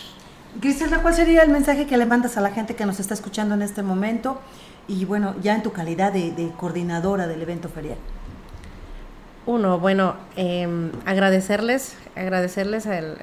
[0.60, 3.54] Griselda, ¿cuál sería el mensaje que le mandas a la gente que nos está escuchando
[3.54, 4.42] en este momento?
[4.88, 7.98] Y bueno, ya en tu calidad de, de coordinadora del evento ferial.
[9.46, 10.68] Uno, bueno, eh,
[11.06, 13.18] agradecerles, agradecerles el,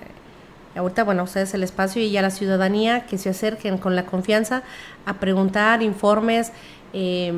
[0.77, 4.07] ahorita, bueno, a ustedes el espacio y a la ciudadanía que se acerquen con la
[4.07, 4.63] confianza
[5.05, 6.53] a preguntar informes
[6.93, 7.33] eh,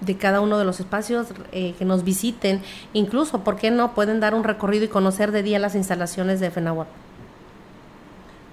[0.00, 2.62] de cada uno de los espacios, eh, que nos visiten,
[2.92, 3.94] incluso, ¿por qué no?
[3.94, 7.03] Pueden dar un recorrido y conocer de día las instalaciones de FENAWAP.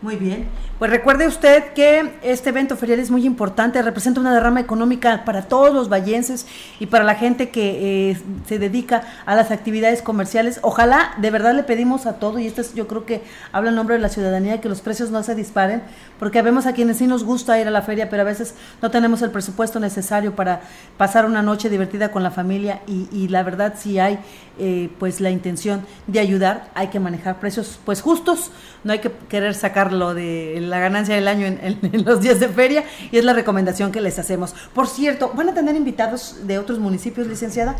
[0.02, 0.47] Muy bien.
[0.80, 5.43] Pues recuerde usted que este evento ferial es muy importante, representa una derrama económica para
[5.43, 6.47] todos los vallenses
[6.80, 10.60] y para la gente que eh, se dedica a las actividades comerciales.
[10.64, 13.22] Ojalá, de verdad le pedimos a todo, y esto es, yo creo que
[13.52, 15.84] habla en nombre de la ciudadanía, que los precios no se disparen,
[16.18, 18.89] porque vemos a quienes sí nos gusta ir a la feria, pero a veces no
[18.89, 20.62] tenemos el presupuesto necesario para
[20.97, 24.18] pasar una noche divertida con la familia y, y la verdad si hay
[24.64, 28.52] eh, pues la intención de ayudar, hay que manejar precios pues justos,
[28.84, 32.40] no hay que querer sacarlo de la ganancia del año en, en- en los días
[32.40, 34.54] de feria y es la recomendación que les hacemos.
[34.74, 37.76] Por cierto, ¿van a tener invitados de otros municipios, licenciada?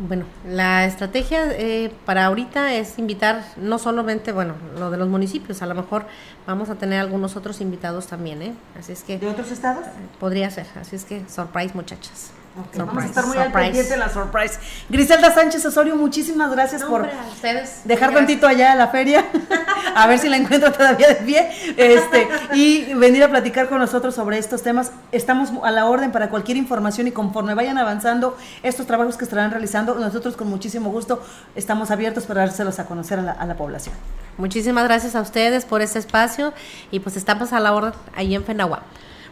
[0.00, 5.60] Bueno, la estrategia eh, para ahorita es invitar no solamente, bueno, lo de los municipios,
[5.60, 6.06] a lo mejor
[6.46, 8.52] vamos a tener algunos otros invitados también, ¿eh?
[8.78, 9.18] Así es que...
[9.18, 9.84] ¿De otros estados?
[10.20, 12.30] Podría ser, así es que surprise muchachas.
[12.76, 14.58] Vamos a estar muy al pendiente de la surprise.
[14.88, 18.14] Griselda Sánchez Osorio, muchísimas gracias por dejar Gracias.
[18.14, 19.24] tantito allá a la feria,
[19.94, 24.14] a ver si la encuentro todavía de pie, este, y venir a platicar con nosotros
[24.14, 24.92] sobre estos temas.
[25.12, 29.50] Estamos a la orden para cualquier información y conforme vayan avanzando estos trabajos que estarán
[29.50, 31.22] realizando, nosotros con muchísimo gusto
[31.54, 33.94] estamos abiertos para dárselos a conocer a la, a la población.
[34.36, 36.52] Muchísimas gracias a ustedes por este espacio
[36.90, 38.82] y pues estamos a la orden ahí en FENAWAP.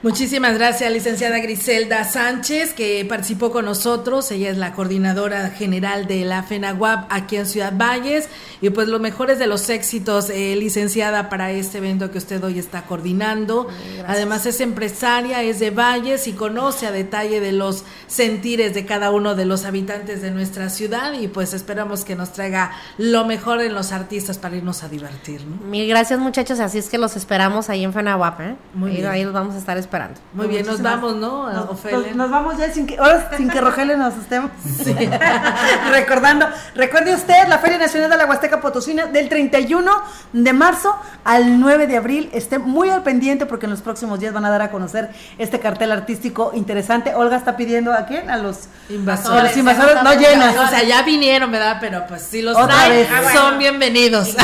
[0.03, 4.31] Muchísimas gracias, licenciada Griselda Sánchez, que participó con nosotros.
[4.31, 8.29] Ella es la coordinadora general de la FENAWAP aquí en Ciudad Valles.
[8.61, 12.59] Y pues los mejores de los éxitos, eh, licenciada, para este evento que usted hoy
[12.59, 13.69] está coordinando.
[14.07, 19.11] Además es empresaria, es de Valles y conoce a detalle de los sentires de cada
[19.11, 21.15] uno de los habitantes de nuestra ciudad.
[21.15, 25.41] Y pues esperamos que nos traiga lo mejor en los artistas para irnos a divertir.
[25.47, 25.57] ¿no?
[25.67, 28.57] Mil gracias muchachos, así es que los esperamos ahí en FENAWAP, ¿eh?
[28.75, 29.09] Muy ahí, bien.
[29.09, 29.86] ahí los vamos a estar esperando.
[30.33, 31.51] Muy bien, nos vamos, ¿no?
[31.53, 31.99] Nos, Ofelia?
[32.09, 34.51] nos- nos vamos ya sin que, ahora sin que Rogelio nos estemos
[35.91, 36.47] recordando.
[36.75, 39.91] Recuerde usted la Feria Nacional de la Huasteca Potosina del 31
[40.33, 42.31] de marzo al 9 de abril.
[42.33, 45.61] Esté muy al pendiente porque en los próximos días van a dar a conocer este
[45.61, 47.15] cartel artístico interesante.
[47.15, 48.31] Olga está pidiendo a quién?
[48.31, 49.41] A los Invasores.
[49.41, 50.57] a los invasores no llenas.
[50.59, 51.79] O sea, ya vinieron, ¿verdad?
[51.81, 53.33] Pero pues si los Otra traen, vez.
[53.33, 54.37] son bienvenidos.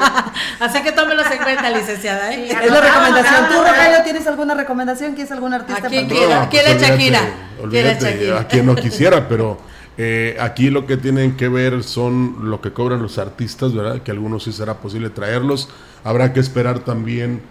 [0.60, 2.32] Así que tómelos en cuenta, licenciada.
[2.32, 2.48] ¿eh?
[2.50, 3.48] es la recomendación.
[3.48, 4.79] ¿Tú, Rogelio, tienes alguna recomendación?
[4.86, 5.86] ¿Quieres algún artista?
[5.86, 6.42] ¿A quién para- quiera?
[6.44, 7.20] No, ¿Quién pues es Shakira?
[7.62, 8.32] olvídate.
[8.38, 9.58] A quien no quisiera, pero
[9.98, 14.02] eh, aquí lo que tienen que ver son lo que cobran los artistas, ¿verdad?
[14.02, 15.68] Que algunos sí será posible traerlos.
[16.04, 17.42] Habrá que esperar también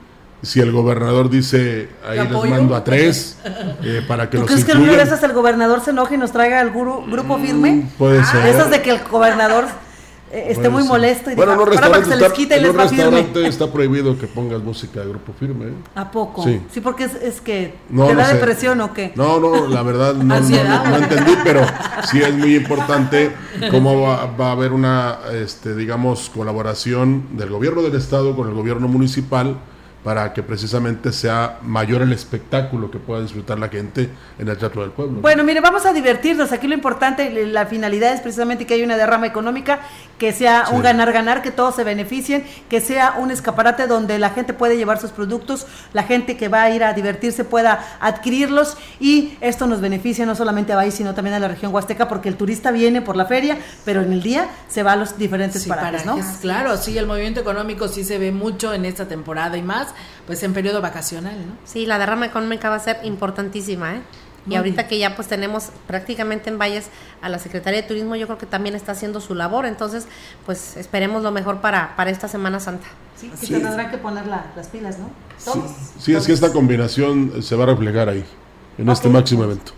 [0.42, 3.38] si el gobernador dice ahí ¿Te les mando a tres
[3.84, 5.14] eh, para que ¿Tú los crees que en una de incluyan.
[5.14, 7.72] esas el gobernador se enoje y nos traiga al guru- grupo firme?
[7.72, 8.48] Mm, puede ser.
[8.48, 9.66] Esas de que el gobernador
[10.32, 12.58] esté Puede muy molesto y bueno, en diga, un "Ahora para que se les quite
[12.58, 13.48] y les va firme.
[13.48, 15.66] está prohibido que pongas música de grupo firme.
[15.70, 15.74] ¿eh?
[15.96, 16.44] ¿A poco?
[16.44, 16.62] Sí.
[16.82, 18.34] porque es, es que No, te no da sé.
[18.36, 19.12] depresión o qué.
[19.16, 20.40] No, no, la verdad no-
[20.90, 21.62] no entendí, pero
[22.12, 23.32] sí es muy importante
[23.72, 28.54] cómo va, va a haber una, este, digamos, colaboración del gobierno del estado con el
[28.54, 29.58] gobierno municipal
[30.04, 34.82] para que precisamente sea mayor el espectáculo que pueda disfrutar la gente en el Teatro
[34.82, 35.20] del Pueblo.
[35.22, 36.52] Bueno, mire, vamos a divertirnos.
[36.54, 39.80] Aquí lo importante, la finalidad es precisamente que haya una derrama económica,
[40.18, 40.76] que sea Sí.
[40.76, 45.00] un ganar-ganar, que todos se beneficien, que sea un escaparate donde la gente puede llevar
[45.00, 49.82] sus productos, la gente que va a ir a divertirse pueda adquirirlos y esto nos
[49.82, 53.02] beneficia no solamente a Bahía, sino también a la región huasteca, porque el turista viene
[53.02, 56.18] por la feria, pero en el día se va a los diferentes Sí, parajes, ¿no?
[56.42, 59.89] Claro, sí, el movimiento económico sí se ve mucho en esta temporada y más,
[60.28, 61.54] pues en periodo vacacional, ¿no?
[61.66, 64.02] Sí, la derrama económica va a ser importantísima, ¿eh?
[64.48, 64.88] Y ahorita bien.
[64.90, 66.88] que ya pues tenemos prácticamente en Valles
[67.22, 70.08] a la Secretaría de Turismo, yo creo que también está haciendo su labor, entonces
[70.46, 72.88] pues esperemos lo mejor para, para esta Semana Santa.
[73.20, 75.10] Sí, que se tendrán que poner la- las pilas, ¿no?
[75.44, 75.70] Todos.
[76.00, 78.24] sí, es que esta combinación se va a reflejar ahí,
[78.78, 79.74] en este máximo evento.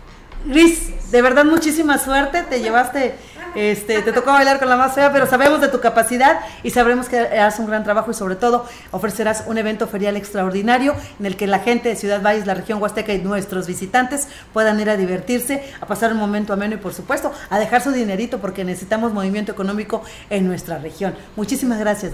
[0.46, 3.16] Luis, de verdad muchísima suerte, te llevaste,
[3.54, 7.08] este, te tocó bailar con la más fea, pero sabemos de tu capacidad y sabremos
[7.08, 11.36] que harás un gran trabajo y sobre todo ofrecerás un evento ferial extraordinario en el
[11.36, 14.96] que la gente de Ciudad Valles, la región Huasteca y nuestros visitantes puedan ir a
[14.96, 19.12] divertirse, a pasar un momento ameno y por supuesto a dejar su dinerito porque necesitamos
[19.12, 21.14] movimiento económico en nuestra región.
[21.36, 22.12] Muchísimas gracias.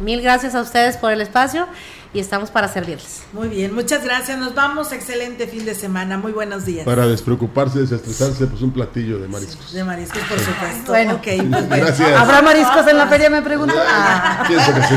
[0.00, 1.66] Mil gracias a ustedes por el espacio
[2.12, 3.22] y estamos para servirles.
[3.32, 4.36] Muy bien, muchas gracias.
[4.38, 4.90] Nos vamos.
[4.92, 6.18] Excelente fin de semana.
[6.18, 6.84] Muy buenos días.
[6.84, 9.72] Para despreocuparse, desestresarse, pues un platillo de mariscos.
[9.72, 10.92] De mariscos, por supuesto.
[10.92, 11.14] Bueno.
[11.14, 11.68] ok, pues.
[11.68, 12.20] Gracias.
[12.20, 13.74] ¿Habrá mariscos en la feria, me pregunto?
[13.78, 14.44] Ah.
[14.48, 14.94] Pienso que sí.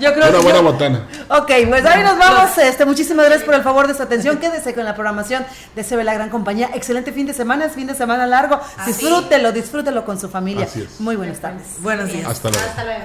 [0.00, 1.06] Yo creo Una que buena yo- botana.
[1.28, 2.58] Ok, pues ahí nos vamos.
[2.58, 4.38] Este, muchísimas gracias por el favor de su atención.
[4.38, 5.44] Quédese con la programación
[5.76, 6.70] de CB La Gran Compañía.
[6.74, 8.60] Excelente fin de semana, es fin de semana largo.
[8.86, 10.64] Disfrútelo, disfrútelo con su familia.
[10.64, 11.00] Así es.
[11.00, 11.62] Muy buenas tardes.
[11.80, 12.26] Buenos días.
[12.28, 13.04] Hasta luego.